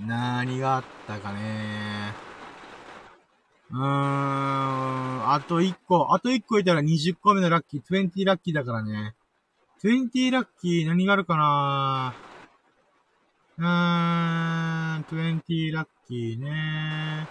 [0.06, 2.12] 何があったかね。
[3.70, 3.82] うーん、
[5.32, 9.14] あと1個、あと1個いたら20個目のラッキー、20ラッキーだからね。
[9.82, 12.14] 20ラッキー何があるかな
[13.58, 13.64] うー
[14.98, 17.26] ん、20ラッキーね。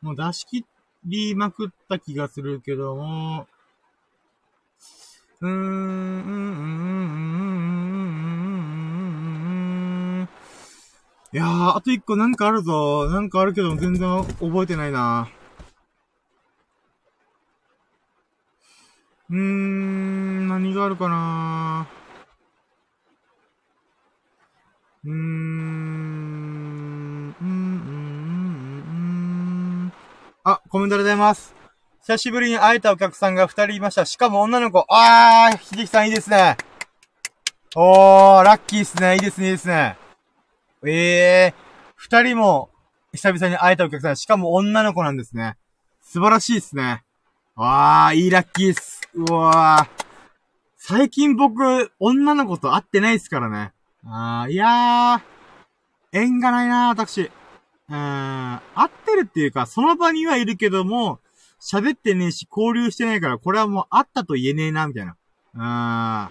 [0.00, 0.64] もう出し切
[1.04, 3.46] りまくった気がするけども、
[5.40, 7.75] うーん、うん、うん、うん、うん、
[11.36, 13.10] いやー、あと一個なんかあるぞ。
[13.10, 15.28] なんかあるけど、全然覚えてないな。
[19.28, 21.86] うーん、何があるかな
[25.04, 25.18] うーん、うん、
[27.38, 27.46] うん、うん、
[29.82, 29.92] うん。
[30.42, 31.54] あ、コメントでございます。
[32.00, 34.06] 久しぶりに会えたお客さんが二人いました。
[34.06, 34.86] しかも女の子。
[34.88, 36.56] あー、じきさんいいですね。
[37.74, 39.16] おー、ラッキーっすね。
[39.16, 40.05] いいですね、いいですね。
[40.84, 42.70] ええー、二人も
[43.12, 44.16] 久々に会えたお客さん。
[44.16, 45.56] しかも女の子なんですね。
[46.02, 47.02] 素晴らしいっすね。
[47.54, 49.00] わー、いいラッキーっす。
[49.14, 50.04] うわー。
[50.76, 53.72] 最近僕、女の子と会ってないっすからね。
[54.04, 55.20] あー、いやー、
[56.12, 57.22] 縁がないなー私。
[57.22, 61.20] うーん、会ってるっていうか、その場にはいるけども、
[61.60, 65.16] 喋ってねえし、交流してないから、これはもう会ったと言えねえな、みたいな。
[65.54, 66.30] うーん。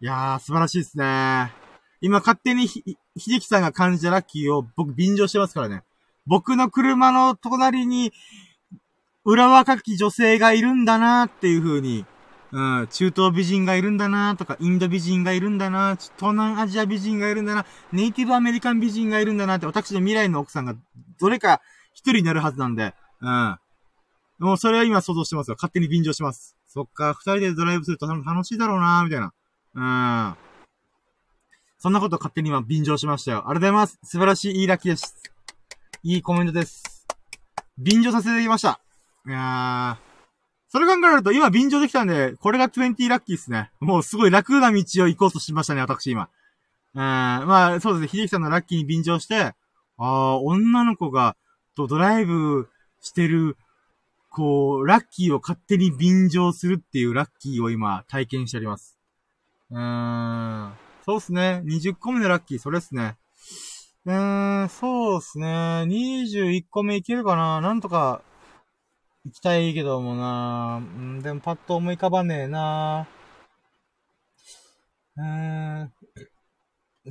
[0.00, 1.52] いやー、素晴らしいっすね。
[2.00, 2.68] 今勝手に、
[3.16, 5.82] 秀樹さんが感じたラッキーを僕便乗してますからね。
[6.26, 8.12] 僕の車の隣に、
[9.24, 12.04] 裏若き女性がいるんだなっていう風に、
[12.50, 20.74] うん、中東美人がいるんだなとか、インド美人がいるんだな東南アジア美人がいるんだなネイティブアメリカン美人がいるんだなって、私の未来の奥さんが、
[21.20, 21.60] どれか
[21.94, 23.58] 一人になるはずなんで、うん。
[24.38, 25.54] もうそれは今想像してますよ。
[25.56, 26.56] 勝手に便乗します。
[26.66, 29.32] そっか、二人でドライブすると楽しいだろうなみたいな。
[29.74, 29.80] う
[30.32, 30.51] ん。
[31.82, 33.38] そんなこと勝手に今便乗しましたよ。
[33.38, 33.98] ありがとうございます。
[34.04, 35.20] 素晴らしいいいラッキーです。
[36.04, 37.08] いいコメントです。
[37.76, 38.80] 便乗させていただきました。
[39.26, 40.68] いやー。
[40.68, 43.72] それ考えると今便乗できたんで、これが20ラッキーですね。
[43.80, 46.28] もうすごい楽な道を行こうとしましたね、私今。
[46.94, 48.20] うん、まあ、そうですね。
[48.20, 49.54] 秀樹さんのラッキーに便乗して、あ
[49.98, 51.34] あ、女の子が、
[51.74, 52.68] とドライブ
[53.00, 53.56] してる、
[54.30, 58.96] こう、ラッキーを勝手に便乗するっていうラッキーを今体験しております。
[59.72, 60.81] うーん。
[61.04, 61.60] そうっすね。
[61.64, 63.16] 20個目のラッキー、それっすね。
[64.06, 65.84] うーん、そうっすね。
[65.86, 68.22] 21個目いけるかななんとか、
[69.24, 73.06] 行きたいけどもなうん、でもパッと思い浮かばねえな
[75.16, 75.92] うーん、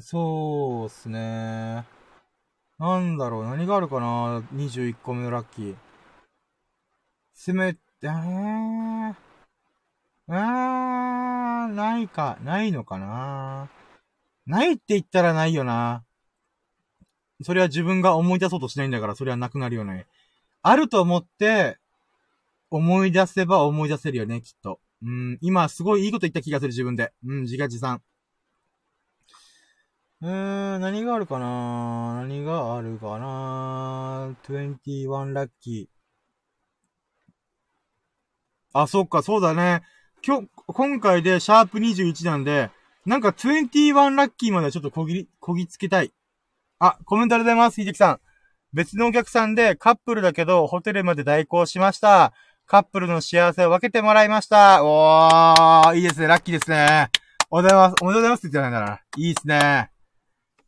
[0.01, 1.85] そうっすね。
[2.79, 5.75] なんだろう、何があるかな ?21 個目のラッキー。
[7.33, 9.15] せめ、えー、
[10.29, 13.69] あー、ないか、ないのかな
[14.51, 16.03] ないって言ったらないよな。
[17.41, 20.07] それは自分が思い出そうとしないんだから、それはなくなるよね。
[20.61, 21.77] あると思って、
[22.69, 24.81] 思い出せば思い出せるよね、きっと。
[25.03, 27.13] うん、今すごいいいこと言った気がする、自分で。
[27.25, 28.01] うん、自画自賛。
[30.21, 32.15] うーん、何があるかな？
[32.15, 38.79] 何があるかな？21ラッキー。
[38.79, 39.81] あ、そっか、そうだね。
[40.23, 42.69] 今日、今回でシャープ21なんで、
[43.05, 46.11] なんか21ラッキーまではちょっとこぎ、こぎつけたい。
[46.79, 48.19] あ、コメントありがとうございます、ひじきさん。
[48.73, 52.33] 別のお客さんでカップルだけど、ホテルまで代行しました。
[52.67, 54.83] カップルの幸せを分けてもらいました。
[54.83, 56.27] おー、いいですね。
[56.27, 57.09] ラッキーですね。
[57.49, 58.03] おめでとうございます。
[58.03, 59.01] おめでとうございますって言ってないんだから。
[59.17, 59.91] いいですね。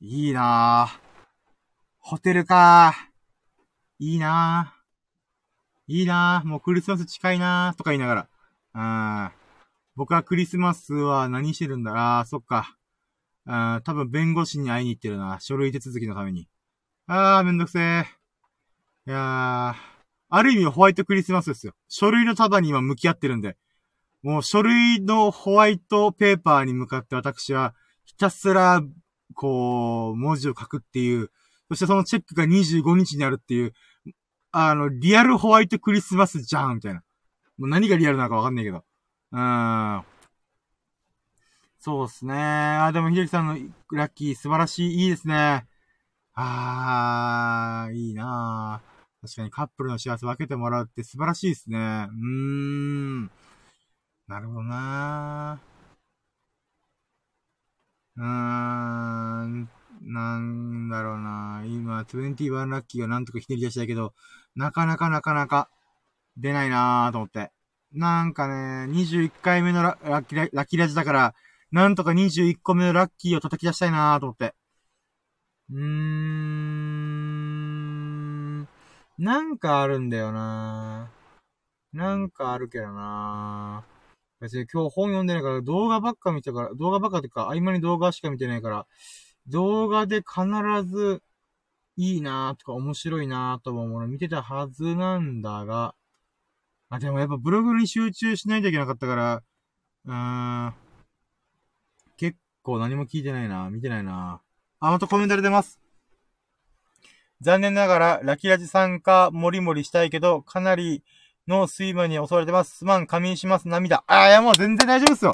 [0.02, 1.00] いいなぁ。
[2.00, 2.94] ホテルか
[4.00, 5.94] いいなぁ。
[5.94, 6.48] いいなぁ。
[6.48, 7.78] もうクリスマス近いなぁ。
[7.78, 8.28] とか言いなが
[8.74, 9.30] ら。
[9.30, 9.43] うん。
[9.96, 12.20] 僕はクリスマスは何してるんだ？
[12.20, 12.78] あー、そっか。
[13.46, 15.38] うん、多分弁護士に会いに行ってるな。
[15.40, 16.48] 書類手続きのために。
[17.08, 18.04] あー、めんどくせー。
[18.04, 18.06] い
[19.06, 19.76] やー。
[20.30, 21.74] ある意味ホワイトクリスマスですよ。
[21.90, 23.56] 書類の束に今向き合ってるんで。
[24.24, 27.76] もう書類のホワイトペーパーに向かって私は
[28.06, 28.82] ひたすら、
[29.36, 31.30] こう、文字を書くっていう、
[31.70, 33.74] そしてそのチェックが25日にあるっていう、
[34.52, 37.04] あの、リアルホワイトクリスマスじゃんみたいな。
[37.58, 38.84] もう何がリアルなのかわかんないけど。
[39.34, 40.04] うん。
[41.80, 42.34] そうっすね。
[42.34, 43.56] あ、でも、ひできさんの
[43.92, 45.04] ラッキー素晴らしい。
[45.04, 45.68] いいですね。
[46.36, 49.28] あー、いいなー。
[49.28, 51.78] 確かにカップルの幸せ分けてもらうって素晴らしいですね。
[51.78, 52.16] うー
[53.26, 53.32] ん。
[54.28, 59.70] なるほどなーうーん。
[60.02, 64.14] なんだろうな今、21ラッキーがなんとかひねり出したいけど、
[64.56, 65.70] なかなかなかなか
[66.38, 67.52] 出ないなーと思って。
[67.94, 71.36] なんかね、21回目のラッキーラッキラジだから、
[71.72, 74.56] なんとか21個目のラッキーを叩き出したいなーと思って。
[75.72, 77.34] うーん。
[79.20, 81.12] なんかあるんだよな
[81.94, 83.86] なんかあるけどな
[84.42, 88.88] 別に今日本読んでないから動画ばっか見たから、動画ばっかってか合間に動画しか見てないから、
[89.48, 90.44] 動画で必
[90.86, 91.22] ず
[91.98, 95.96] いいなとか面白いなと思うもの見てたはずなんだが、
[96.94, 99.42] あ、でもやっぱブログに集中しないといけなかったから、
[100.06, 100.74] うーん、
[102.18, 104.42] 結構何も聞いてないな見てないな
[104.80, 105.80] あ、またコメントで出ます。
[107.42, 111.04] 残念ながら、ラキラジ参加、もりもりしたいけど、かなり
[111.48, 112.78] の水分に襲われてます。
[112.78, 114.04] すまん、仮眠します、涙。
[114.06, 115.32] あ、いや、もう全然大丈夫ですよ。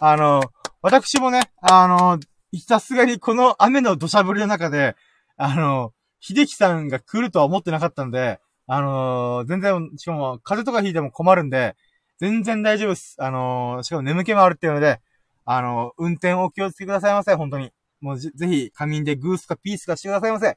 [0.00, 0.40] あの、
[0.82, 2.20] 私もね、あの、
[2.60, 4.94] さすがにこの雨の土砂降りの中で、
[5.36, 11.76] あの、秀樹さんが来るとは思ってなかったんで、あのー、全然、しかも、風邪とかひいても困るんで、
[12.18, 13.16] 全然大丈夫です。
[13.18, 15.00] あのー、しかも眠気もあるっていうので、
[15.44, 17.72] あのー、運転お気をつけくださいませ、本当に。
[18.00, 20.56] もうぜひ、仮眠でグースかピースかしてくださいませ。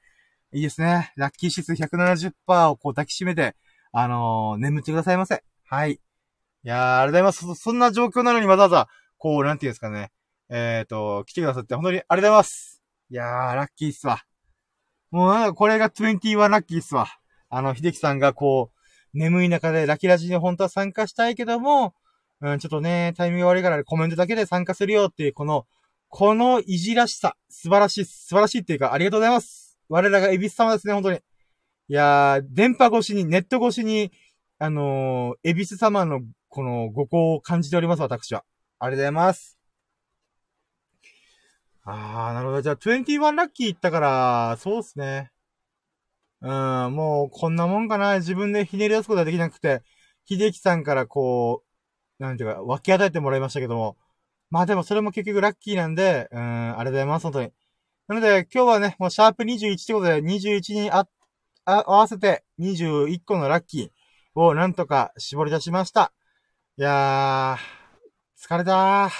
[0.53, 1.14] いいですね。
[1.16, 3.56] ラッキー指数170%をこう抱きしめて、
[3.91, 5.43] あのー、眠ってくださいませ。
[5.66, 5.93] はい。
[5.93, 5.99] い
[6.64, 7.62] やー、ありがとうございます。
[7.62, 8.88] そんな状況なのにわざわざ、
[9.18, 10.12] こう、なんていうんですかね。
[10.49, 12.84] えっ、ー、と、来てくださって本当にありがとうございます。
[13.10, 14.24] いやー、ラッキーっすわ。
[15.12, 17.08] もうなんかこれが21ラッキーっすわ。
[17.50, 21.93] あの、秀樹さんがこう、眠い中でラキラジに本当は参加したいけども、
[22.41, 25.66] うん、ちょっとね、タイミング悪いからコメントだけで参加するよっていう、この、
[26.10, 29.78] このいじらしさ、素晴らしい、素晴らしいっていうか、ありがとうございます。
[29.89, 31.18] 我らがエビス様ですね、本当に。
[31.18, 34.12] いやー、電波越しに、ネット越しに、
[34.58, 38.43] あのー、エビス様のこのご好を感じております、私は。
[38.80, 39.60] ありがとうございます。
[41.84, 42.62] あー、なるほど。
[42.62, 45.32] じゃあ、21ラッキー行ったから、そうっすね。
[46.41, 48.17] うん、もう、こんなもんかな。
[48.17, 49.83] 自分でひねり出すことができなくて、
[50.25, 51.63] 秀樹さんからこ
[52.19, 53.97] う、なんていうか、分け与えてもらいましたけども。
[54.49, 57.51] まあでもそれも結局ラッキーなんで、うん、ありがとうございます、本当に。
[58.07, 61.07] なので、今日はね、もうシャープ21ってことで、21にあ、
[61.65, 66.13] あ、合わせて21個のラッキーをなんとか絞り出しました。
[66.77, 69.11] いやー、疲れたー。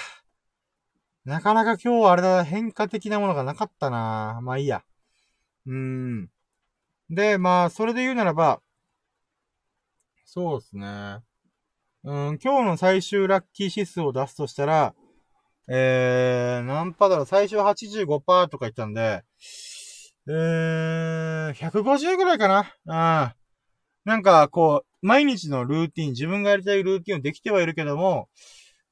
[1.24, 4.84] なかなか今日はあれだ、変化的なものがなかったなまあいいや。
[5.66, 6.30] うーん。
[7.10, 8.60] で、まあ、それで言うならば、
[10.24, 11.18] そうですね。
[12.04, 14.94] うん、今日の最終ラッキー指数を出すとしたら、
[15.68, 19.24] えー、何パーだろう、最初85%とか言ったんで、
[20.28, 23.32] えー、150ぐらいかなう
[24.08, 24.10] ん。
[24.10, 28.28] なんか、こう、毎日のルーティン、自分がやりたいルーティンをできてはいるけども、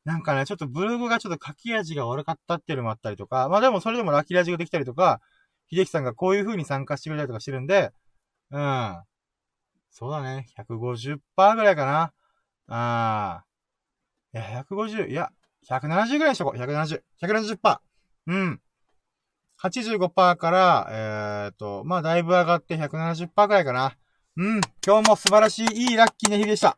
[0.05, 5.21] なんかね、ちょっとブログがちょっと書き味が悪かったっていうのもあったりとか、まあでもそれでもラッキーラジができたりとか、
[5.71, 7.93] 秀樹さんがこういう風に参加してくれたりとかしてるんで、
[8.55, 9.03] うん。
[9.91, 10.47] そうだね。
[10.57, 11.19] 150%
[11.57, 12.13] ぐらいかな。
[12.69, 13.45] ああ。
[14.33, 15.31] いや、150、いや、
[15.69, 16.59] 170ぐらいにしとこう。
[16.59, 17.03] 170。
[17.21, 17.79] 170%。
[18.29, 18.61] うん。
[19.61, 23.97] 85%から、えっ、と、まあ、だいぶ上がって170%ぐらいかな。
[24.37, 24.61] うん。
[24.87, 26.77] 今日も素晴らしい、いいラッキーな日でした。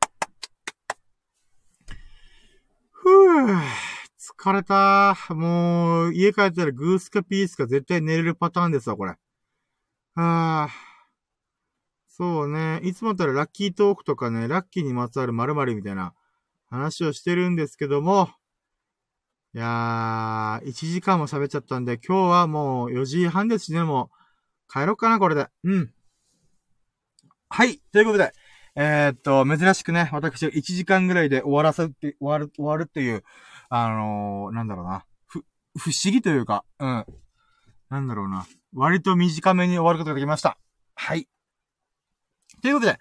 [2.90, 3.60] ふぅ。
[4.18, 5.14] 疲れた。
[5.34, 9.10] もう、家帰ったらグースかピースか絶対寝れるパターンですわ、これ。
[9.10, 9.16] あ
[10.14, 10.85] あ。
[12.16, 12.80] そうね。
[12.82, 16.14] いつもだったらラッキートークとかね、ラッキーにまつわる〇〇みたいな
[16.70, 18.30] 話をしてるんですけども、
[19.54, 24.10] いやー、1時間も喋っちゃったんで、今日はもう4時半ですしね、も
[24.66, 25.46] う帰ろうかな、これで。
[25.64, 25.92] うん。
[27.50, 27.82] はい。
[27.92, 28.32] ということで、
[28.76, 33.24] えー、っと、珍しくね、私1時間ぐらいで終わらせて、終わる、終わるっていう、
[33.68, 35.04] あのー、なんだろうな。
[35.26, 35.44] ふ、
[35.78, 37.06] 不思議というか、うん。
[37.90, 38.46] なんだろうな。
[38.72, 40.56] 割と短めに終わることができました。
[40.94, 41.28] はい。
[42.62, 42.98] ということで、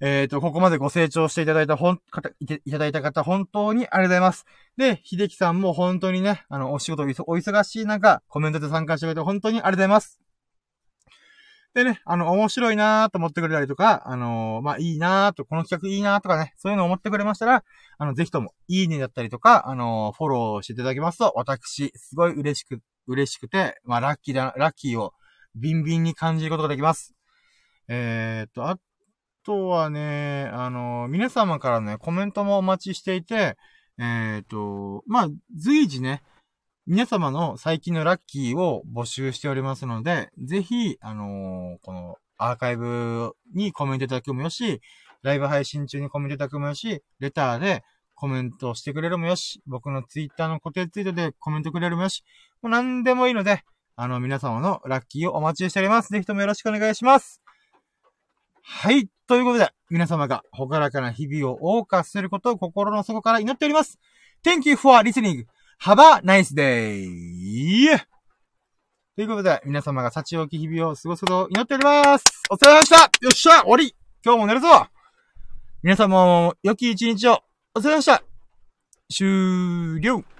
[0.00, 2.34] えっ、ー、と、ここまでご清聴していただいたほん、方、い
[2.66, 4.44] いただいた方、本当にありがとうございます。
[4.76, 10.20] で、秀樹さんも本当にね、あの、お仕事お忙しい中、コメントで参加してくれて本当にありがとうございます。
[11.76, 17.64] でね、あの、面白いなーと思ってくれたりとか、あのー、まあ、いいなーと、この企画いいなーとかね、そういうのを思ってくれましたら、
[17.98, 25.12] あの、ぜひとも、いいねだったりとか、あのー、フォローしていただきますと、私、すごい嬉しく、嬉しくて、まあ、ラッキーだ、ラッキーを、
[25.54, 27.15] ビンビンに感じることができます。
[27.88, 28.78] えー、っと、あ
[29.44, 33.56] とはね、あの、皆様からね、コメントもお待ちしていて、
[33.98, 36.22] えー、っと、まあ、随時ね、
[36.86, 44.80] 皆様の最近のラッキーを募集しておりますので、ぜひ、あのー、このアーカイブにコメントいただくもよし、
[45.22, 47.82] ライブ配信中にコメントいただくもよし、レターで
[48.14, 52.22] コメントしてくれるもよし、僕のツイッターの固定ツイートでコメントくれるもよし、
[52.62, 53.62] もう何でもいいので、
[53.96, 56.10] あの、皆様のラッキーをお待ちしております。
[56.10, 57.45] ぜひともよろしくお願いします。
[58.68, 59.08] はい。
[59.28, 63.98] ということで、皆様がほがらかな日々を謳歌することを心の底から祈っております。
[64.44, 65.46] Thank you for listening.
[65.82, 67.98] Have a nice day!
[69.14, 72.24] ということで、皆様が幸置き日々を過ごすことを祈っております。
[72.50, 73.94] お疲れ様でしたよっしゃ終わり
[74.24, 74.68] 今日も寝るぞ
[75.82, 77.40] 皆様も良き一日を
[77.74, 78.22] お疲れ様でした
[79.08, 80.35] 終了